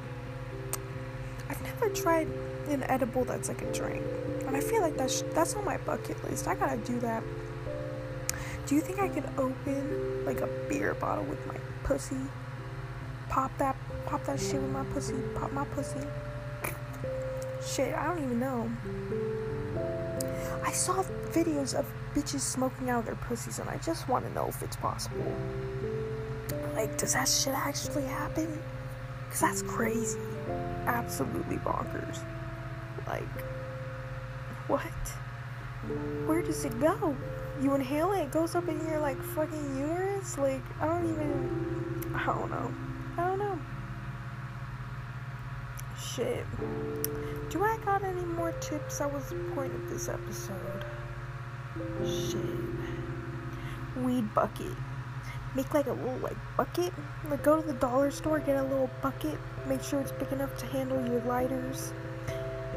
I've 1.49 1.63
never 1.63 1.89
tried 1.89 2.29
an 2.69 2.83
edible 2.83 3.25
that's 3.25 3.49
like 3.49 3.63
a 3.63 3.73
drink. 3.73 4.05
And 4.47 4.55
I 4.55 4.61
feel 4.61 4.83
like 4.83 4.99
that's 4.99 5.23
that's 5.33 5.55
on 5.55 5.65
my 5.65 5.79
bucket 5.79 6.23
list. 6.23 6.49
I 6.49 6.55
gotta 6.55 6.77
do 6.77 7.01
that. 7.01 7.23
Do 8.67 8.75
you 8.75 8.83
think 8.83 8.99
I 8.99 9.09
could 9.09 9.25
open 9.39 10.27
like 10.27 10.43
a 10.43 10.49
beer 10.69 10.93
bottle 10.93 11.25
with 11.25 11.47
my 11.47 11.57
pussy? 11.85 12.21
Pop 13.31 13.57
that, 13.57 13.75
pop 14.05 14.23
that 14.27 14.39
shit 14.39 14.61
with 14.61 14.71
my 14.71 14.85
pussy. 14.93 15.17
Pop 15.35 15.51
my 15.53 15.65
pussy. 15.65 16.07
Shit, 17.65 17.95
I 17.95 18.07
don't 18.09 18.23
even 18.23 18.39
know. 18.39 18.71
I 20.71 20.73
saw 20.73 21.03
videos 21.33 21.75
of 21.75 21.85
bitches 22.15 22.43
smoking 22.43 22.91
out 22.91 23.05
their 23.05 23.17
pussies, 23.17 23.59
and 23.59 23.69
I 23.69 23.79
just 23.79 24.09
want 24.09 24.25
to 24.25 24.33
know 24.33 24.47
if 24.47 24.63
it's 24.63 24.77
possible. 24.77 25.35
Like, 26.77 26.97
does 26.97 27.15
that 27.15 27.27
shit 27.29 27.55
actually 27.55 28.05
happen? 28.05 28.57
Because 29.25 29.41
that's 29.41 29.63
crazy. 29.63 30.21
Absolutely 30.87 31.57
bonkers. 31.57 32.21
Like, 33.09 33.43
what? 34.69 34.81
Where 36.27 36.41
does 36.41 36.65
it 36.65 36.79
go? 36.79 37.17
You 37.61 37.75
inhale 37.75 38.13
it, 38.13 38.21
it 38.21 38.31
goes 38.31 38.55
up 38.55 38.69
in 38.69 38.79
your, 38.87 39.01
like, 39.01 39.21
fucking 39.21 39.77
uterus? 39.77 40.39
Like, 40.39 40.63
I 40.81 40.87
don't 40.87 41.11
even. 41.11 42.13
I 42.15 42.27
don't 42.27 42.49
know. 42.49 42.73
I 43.19 43.27
don't 43.27 43.39
know. 43.41 43.59
Shit. 45.99 46.47
Do 47.51 47.65
I 47.65 47.79
got 47.85 48.05
any 48.05 48.25
more 48.25 48.53
tips? 48.61 48.99
That 48.99 49.13
was 49.13 49.29
the 49.29 49.35
point 49.57 49.75
of 49.75 49.91
this 49.91 50.09
episode. 50.09 50.85
Shit. 52.07 52.39
Weed 54.05 54.33
bucket. 54.33 54.71
Make 55.57 55.75
like 55.75 55.89
a 55.89 55.93
little 55.93 56.19
like 56.19 56.37
bucket. 56.57 56.93
Like 57.29 57.43
go 57.43 57.61
to 57.61 57.67
the 57.67 57.73
dollar 57.73 58.13
store, 58.13 58.39
get 58.39 58.57
a 58.57 58.63
little 58.63 58.89
bucket. 59.03 59.37
Make 59.67 59.83
sure 59.83 59.99
it's 60.01 60.13
big 60.13 60.31
enough 60.31 60.57
to 60.59 60.67
handle 60.67 61.05
your 61.05 61.21
lighters 61.23 61.93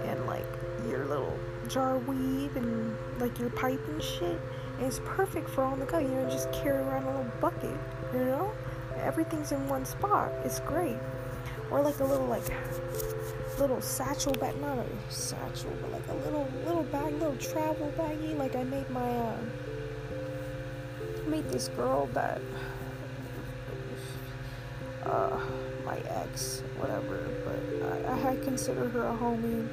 and 0.06 0.26
like 0.26 0.48
your 0.90 1.06
little 1.06 1.38
jar 1.70 2.00
weed 2.00 2.50
and 2.56 2.98
like 3.20 3.38
your 3.38 3.52
pipe 3.52 3.88
and 3.90 4.02
shit. 4.02 4.42
And 4.80 4.88
it's 4.88 5.02
perfect 5.06 5.52
for 5.52 5.64
on 5.64 5.82
the 5.82 5.86
go. 5.86 6.00
You 6.00 6.08
know, 6.08 6.28
just 6.32 6.52
carry 6.52 6.80
around 6.80 7.04
a 7.04 7.12
little 7.12 7.32
bucket. 7.40 7.78
You 8.12 8.26
know, 8.26 8.52
everything's 8.98 9.52
in 9.52 9.68
one 9.70 9.86
spot. 9.86 10.32
It's 10.44 10.62
great. 10.62 10.98
Or 11.70 11.80
like 11.82 12.00
a 12.00 12.06
little 12.06 12.26
like 12.26 12.50
little 13.60 13.82
satchel 13.82 14.34
bag, 14.34 14.60
not 14.62 14.78
a 14.78 14.86
satchel, 15.10 15.72
but 15.82 15.92
like 15.92 16.08
a 16.10 16.16
little 16.26 16.48
little 16.66 16.84
bag, 16.84 17.14
little 17.14 17.36
travel 17.38 17.92
baggie. 17.98 18.38
Like 18.38 18.56
I 18.56 18.64
made 18.64 18.90
my 18.90 19.10
uh, 19.10 19.38
made 21.28 21.50
this 21.50 21.68
girl 21.70 22.08
that 22.14 22.42
uh, 25.06 25.40
my 25.86 25.98
ex, 26.00 26.64
whatever. 26.78 27.28
But 27.46 28.10
I, 28.10 28.32
I 28.32 28.36
consider 28.38 28.88
her 28.90 29.08
a 29.08 29.16
homie. 29.16 29.68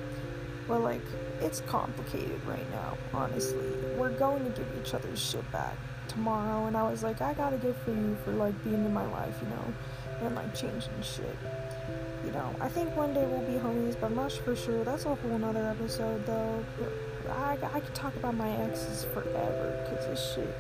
But 0.69 0.83
like, 0.83 1.03
it's 1.41 1.61
complicated 1.63 2.41
right 2.47 2.71
now. 2.71 2.97
Honestly, 3.13 3.67
we're 3.97 4.17
going 4.17 4.45
to 4.45 4.51
give 4.51 4.67
each 4.81 4.95
other's 4.95 5.21
shit 5.21 5.51
back 5.51 5.77
tomorrow, 6.07 6.67
and 6.67 6.77
I 6.77 6.89
was 6.89 7.03
like, 7.03 7.21
I 7.21 7.35
gotta 7.35 7.57
give 7.57 7.77
for 7.79 7.91
you 7.91 8.17
for 8.25 8.33
like 8.33 8.63
being 8.63 8.85
in 8.85 8.93
my 8.93 9.07
life, 9.07 9.35
you 9.43 9.49
know, 9.49 9.75
and 10.21 10.35
like 10.35 10.55
changing 10.55 11.03
shit 11.03 11.37
you 12.31 12.37
know, 12.37 12.55
I 12.61 12.69
think 12.69 12.95
one 12.97 13.13
day 13.13 13.27
we'll 13.27 13.41
be 13.41 13.59
homies, 13.59 13.97
but 14.01 14.13
not 14.13 14.31
for 14.31 14.55
sure. 14.55 14.85
That's 14.85 15.05
a 15.05 15.17
whole 15.17 15.39
nother 15.39 15.67
episode, 15.67 16.25
though. 16.27 16.65
I, 17.29 17.59
I 17.61 17.81
could 17.81 17.95
talk 17.95 18.15
about 18.15 18.37
my 18.37 18.51
exes 18.59 19.05
forever, 19.13 19.85
because 19.91 20.07
this 20.07 20.35
shit. 20.35 20.55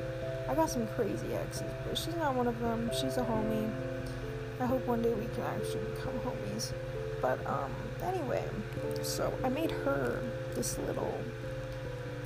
I 0.49 0.55
got 0.57 0.69
some 0.69 0.89
crazy 0.89 1.33
exes, 1.33 1.71
but 1.87 1.97
she's 1.97 2.17
not 2.17 2.35
one 2.35 2.49
of 2.49 2.59
them. 2.59 2.91
She's 2.93 3.19
a 3.19 3.23
homie. 3.23 3.71
I 4.59 4.67
hope 4.67 4.85
one 4.85 5.01
day 5.01 5.15
we 5.15 5.27
can 5.27 5.45
actually 5.45 5.85
become 5.95 6.15
homies. 6.27 6.73
But, 7.23 7.39
um, 7.47 7.73
anyway, 8.03 8.45
so 9.03 9.33
I 9.45 9.49
made 9.49 9.71
her 9.71 10.21
this 10.55 10.77
little 10.79 11.21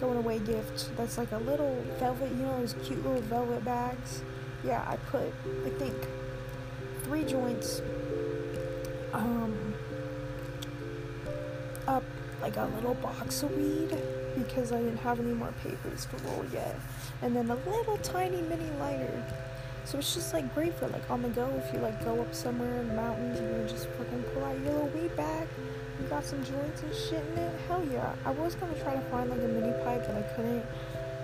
going 0.00 0.16
away 0.16 0.38
gift 0.38 0.96
that's 0.96 1.18
like 1.18 1.32
a 1.32 1.38
little 1.38 1.84
velvet, 1.98 2.30
you 2.30 2.46
know, 2.46 2.60
those 2.60 2.74
cute 2.82 3.04
little 3.04 3.20
velvet 3.22 3.62
bags. 3.62 4.22
Yeah, 4.64 4.82
I 4.88 4.96
put, 4.96 5.34
I 5.66 5.68
think, 5.68 5.94
three 7.02 7.24
joints 7.24 7.82
um, 9.14 9.74
up 11.86 12.02
like 12.42 12.56
a 12.56 12.66
little 12.74 12.94
box 12.94 13.42
of 13.42 13.56
weed 13.56 13.96
because 14.36 14.72
I 14.72 14.78
didn't 14.78 14.98
have 14.98 15.20
any 15.20 15.32
more 15.32 15.54
papers 15.62 16.06
to 16.06 16.16
roll 16.28 16.44
yet, 16.52 16.78
and 17.22 17.34
then 17.34 17.48
a 17.50 17.54
little 17.54 17.96
tiny 17.98 18.42
mini 18.42 18.70
lighter. 18.80 19.24
So 19.84 19.98
it's 19.98 20.14
just 20.14 20.32
like 20.32 20.52
great 20.54 20.74
for 20.74 20.88
like 20.88 21.08
on 21.10 21.22
the 21.22 21.28
go 21.28 21.48
if 21.64 21.72
you 21.72 21.78
like 21.78 22.02
go 22.04 22.20
up 22.20 22.34
somewhere 22.34 22.80
in 22.80 22.88
the 22.88 22.94
mountains 22.94 23.38
and 23.38 23.62
you 23.62 23.68
just 23.68 23.86
fucking 23.90 24.22
pull 24.32 24.44
out 24.44 24.58
your 24.60 24.72
little 24.72 24.88
weed 24.88 25.14
bag. 25.16 25.46
You 26.00 26.08
got 26.08 26.24
some 26.24 26.42
joints 26.42 26.82
and 26.82 26.94
shit 26.94 27.24
in 27.32 27.38
it. 27.38 27.60
Hell 27.68 27.86
yeah! 27.92 28.14
I 28.24 28.30
was 28.30 28.54
gonna 28.56 28.78
try 28.82 28.94
to 28.94 29.00
find 29.02 29.30
like 29.30 29.40
a 29.40 29.48
mini 29.48 29.72
pipe, 29.84 30.04
but 30.06 30.16
I 30.16 30.22
couldn't. 30.34 30.64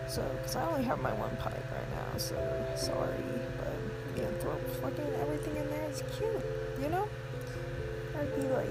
So, 0.09 0.23
cause 0.43 0.57
I 0.57 0.69
only 0.69 0.85
have 0.85 1.01
my 1.01 1.13
one 1.15 1.37
pipe 1.37 1.65
right 1.73 1.91
now. 1.91 2.19
So 2.19 2.37
sorry, 2.77 3.25
but 3.59 3.73
yeah, 4.17 4.29
throw 4.41 4.57
fucking 4.83 5.15
everything 5.21 5.57
in 5.57 5.69
there. 5.71 5.83
It's 5.89 6.03
cute, 6.17 6.43
you 6.81 6.89
know. 6.89 7.09
I'd 8.21 8.37
be 8.37 8.43
like, 8.49 8.69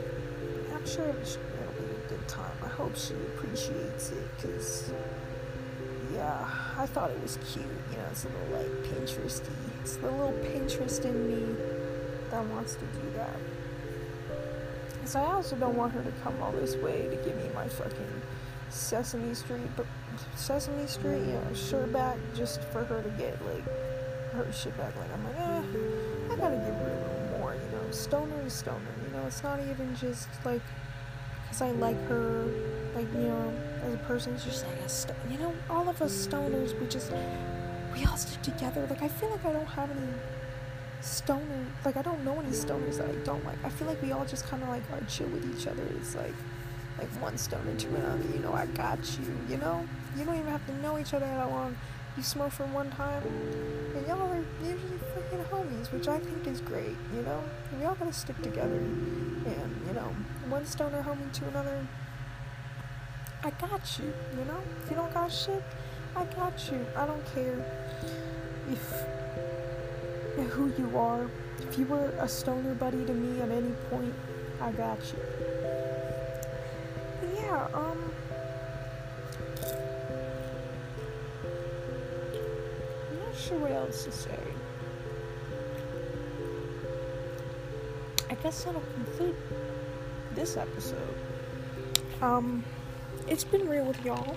I'm 0.76 0.86
sure 0.86 1.06
it'll 1.10 1.74
be 1.74 1.90
a 1.90 2.10
good 2.10 2.28
time. 2.28 2.52
I 2.64 2.68
hope 2.68 2.96
she 2.96 3.16
appreciates 3.16 4.12
it 4.12 4.28
because, 4.36 4.92
yeah, 6.14 6.48
I 6.78 6.86
thought 6.86 7.10
it 7.10 7.22
was 7.24 7.40
cute. 7.52 7.66
You 7.92 7.98
know, 7.98 8.04
it's 8.12 8.26
a 8.26 8.28
little 8.28 8.58
like 8.58 8.84
Pinteresty. 8.84 9.50
It's 9.82 9.96
the 9.96 10.12
little 10.12 10.34
Pinterest 10.44 11.04
in 11.04 11.28
me 11.28 11.56
that 12.30 12.46
wants 12.46 12.76
to 12.76 12.86
do 12.86 13.12
that. 13.16 13.36
Because 14.94 15.16
I 15.16 15.26
also 15.26 15.56
don't 15.56 15.76
want 15.76 15.94
her 15.94 16.04
to 16.04 16.12
come 16.24 16.40
all 16.44 16.52
this 16.52 16.76
way 16.76 17.08
to 17.10 17.16
give 17.16 17.36
me 17.36 17.50
my 17.56 17.68
fucking 17.68 18.22
Sesame 18.70 19.34
Street, 19.34 19.70
but 19.76 19.88
Sesame 20.36 20.86
Street, 20.86 21.26
you 21.26 21.34
know, 21.34 21.54
shirt 21.56 21.92
back 21.92 22.18
just 22.36 22.62
for 22.66 22.84
her 22.84 23.02
to 23.02 23.10
get 23.12 23.44
like 23.48 23.64
her 24.34 24.46
shit 24.54 24.78
back. 24.78 24.96
Like 24.96 25.09
stoner 28.50 28.80
to 28.80 29.12
stoner 29.12 29.22
know, 29.22 29.28
it's 29.28 29.44
not 29.44 29.60
even 29.60 29.96
just 29.96 30.28
like 30.46 30.62
because 31.44 31.62
I 31.62 31.72
like 31.72 32.00
her, 32.08 32.46
like 32.96 33.12
you 33.14 33.22
know, 33.22 33.54
as 33.84 33.94
a 33.94 33.98
person. 33.98 34.34
It's 34.36 34.46
just 34.46 34.66
like 34.68 34.80
a 34.80 34.90
st- 34.90 35.18
you 35.30 35.38
know, 35.38 35.54
all 35.70 35.90
of 35.90 36.02
us 36.02 36.28
stoners, 36.28 36.80
we 36.80 36.88
just 36.88 37.12
we 37.94 38.06
all 38.06 38.18
stick 38.18 38.42
together. 38.42 38.86
Like 38.90 39.02
I 39.02 39.08
feel 39.08 39.30
like 39.30 39.46
I 39.46 39.54
don't 39.54 39.66
have 39.66 39.90
any 39.90 40.14
stoner, 41.02 41.66
like 41.86 41.98
I 41.98 42.02
don't 42.02 42.24
know 42.24 42.40
any 42.40 42.52
stoners 42.52 42.98
that 42.98 43.10
I 43.10 43.16
don't 43.24 43.44
like. 43.46 43.58
I 43.64 43.70
feel 43.70 43.88
like 43.88 44.02
we 44.02 44.12
all 44.12 44.26
just 44.26 44.46
kind 44.48 44.62
of 44.62 44.70
like 44.70 44.84
are 44.92 45.02
chill 45.08 45.28
with 45.28 45.60
each 45.60 45.68
other. 45.68 45.84
It's 45.98 46.16
like 46.16 46.36
like 46.98 47.10
one 47.22 47.38
stoner 47.38 47.74
to 47.76 47.88
another. 47.96 48.24
You 48.34 48.40
know, 48.40 48.54
I 48.54 48.66
got 48.68 49.00
you. 49.20 49.36
You 49.50 49.58
know, 49.58 49.88
you 50.18 50.26
don't 50.26 50.36
even 50.36 50.48
have 50.48 50.66
to 50.68 50.74
know 50.82 51.00
each 51.00 51.14
other 51.14 51.26
that 51.26 51.50
long. 51.50 51.76
You 52.20 52.24
smoke 52.24 52.52
for 52.52 52.66
one 52.66 52.92
time, 52.92 53.24
and 53.96 54.06
y'all 54.06 54.30
are 54.30 54.44
usually 54.62 55.00
freaking 55.16 55.42
homies, 55.46 55.90
which 55.94 56.10
I 56.10 56.20
think 56.20 56.48
is 56.48 56.60
great, 56.60 56.98
you 57.16 57.22
know? 57.22 57.42
We 57.78 57.86
all 57.86 57.96
gotta 57.96 58.12
stick 58.12 58.36
together. 58.42 58.76
And, 58.76 59.82
you 59.88 59.94
know, 59.94 60.14
one 60.50 60.66
stoner 60.66 61.02
homie 61.02 61.32
to 61.32 61.48
another. 61.48 61.88
I 63.42 63.52
got 63.52 63.98
you, 63.98 64.12
you 64.38 64.44
know? 64.44 64.60
If 64.84 64.90
you 64.90 64.98
don't 64.98 65.14
got 65.14 65.32
shit, 65.32 65.64
I 66.14 66.26
got 66.26 66.70
you. 66.70 66.86
I 66.98 67.06
don't 67.06 67.26
care 67.34 67.56
if 68.70 70.50
who 70.50 70.74
you 70.78 70.98
are. 70.98 71.26
If 71.60 71.80
you 71.80 71.86
were 71.86 72.12
a 72.20 72.28
stoner 72.28 72.74
buddy 72.74 73.06
to 73.06 73.14
me 73.14 73.40
at 73.40 73.50
any 73.50 73.72
point, 73.90 74.14
I 74.62 74.74
got 74.74 75.00
you. 75.14 75.20
But 77.22 77.30
yeah, 77.34 77.68
um 77.74 78.12
sure 83.50 83.58
what 83.58 83.72
else 83.72 84.04
to 84.04 84.12
say. 84.12 84.40
I 88.30 88.36
guess 88.36 88.64
that'll 88.64 88.84
conclude 88.94 89.36
this 90.36 90.56
episode. 90.56 91.16
Um, 92.22 92.64
it's 93.28 93.44
been 93.44 93.68
real 93.68 93.86
with 93.86 94.06
y'all. 94.06 94.36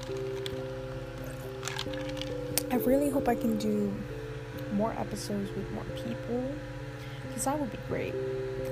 I 2.71 2.77
really 2.77 3.11
hope 3.11 3.29
I 3.29 3.35
can 3.35 3.59
do 3.59 3.93
more 4.73 4.93
episodes 4.93 5.51
with 5.55 5.71
more 5.73 5.85
people 5.95 6.55
because 7.29 7.45
that 7.45 7.59
would 7.61 7.71
be 7.71 7.79
great. 7.89 8.15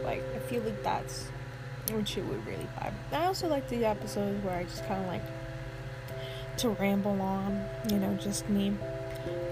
Like, 0.05 0.25
I 0.35 0.39
feel 0.39 0.63
like 0.63 0.83
that's 0.83 1.29
which 1.93 2.17
it 2.17 2.25
would 2.25 2.47
really 2.47 2.67
vibe. 2.79 2.95
I 3.13 3.27
also 3.27 3.47
like 3.47 3.69
the 3.69 3.85
episodes 3.85 4.43
where 4.43 4.57
I 4.57 4.63
just 4.63 4.87
kind 4.87 5.03
of 5.03 5.07
like 5.07 5.25
to 6.59 6.71
ramble 6.71 7.21
on, 7.21 7.63
you 7.91 7.99
know, 7.99 8.15
just 8.15 8.49
me. 8.49 8.73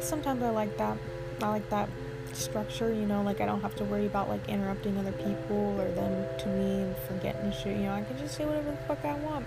Sometimes 0.00 0.42
I 0.42 0.50
like 0.50 0.76
that. 0.78 0.96
I 1.42 1.48
like 1.48 1.68
that 1.70 1.88
structure, 2.33 2.92
you 2.92 3.07
know, 3.07 3.22
like 3.22 3.40
I 3.40 3.46
don't 3.46 3.61
have 3.61 3.74
to 3.76 3.85
worry 3.85 4.07
about 4.07 4.28
like 4.28 4.48
interrupting 4.48 4.96
other 4.98 5.12
people 5.12 5.81
or 5.81 5.90
them 5.90 6.26
to 6.38 6.48
me 6.48 6.94
forgetting 7.07 7.52
shit, 7.52 7.76
you 7.76 7.85
know, 7.85 7.92
I 7.92 8.02
can 8.02 8.18
just 8.18 8.37
say 8.37 8.44
whatever 8.44 8.70
the 8.70 8.76
fuck 8.88 9.04
I 9.04 9.14
want. 9.14 9.46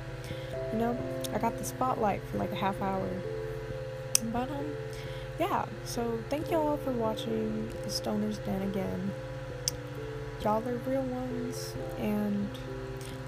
You 0.74 0.80
know, 0.80 0.98
I 1.34 1.38
got 1.38 1.58
the 1.58 1.64
spotlight 1.64 2.22
for 2.30 2.38
like 2.38 2.52
a 2.52 2.56
half 2.56 2.82
hour. 2.82 3.10
But 4.32 4.50
um 4.50 4.66
yeah, 5.40 5.66
so 5.86 6.20
thank 6.30 6.52
you 6.52 6.58
all 6.58 6.78
for 6.78 6.92
watching 6.92 7.72
the 7.84 7.90
Stoner's 7.90 8.38
Den 8.40 8.62
again. 8.62 9.12
Y'all 10.44 10.68
are 10.68 10.78
real 10.88 11.04
ones 11.04 11.74
and 11.98 12.50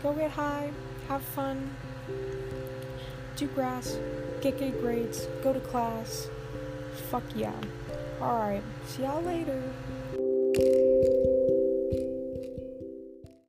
go 0.01 0.13
get 0.13 0.31
high, 0.31 0.71
have 1.07 1.21
fun, 1.21 1.75
do 3.35 3.47
grass, 3.47 3.97
get 4.41 4.57
good 4.57 4.79
grades, 4.79 5.27
go 5.43 5.53
to 5.53 5.59
class. 5.59 6.27
Fuck 7.09 7.23
yeah. 7.35 7.53
Alright, 8.21 8.63
see 8.85 9.03
y'all 9.03 9.21
later. 9.23 9.61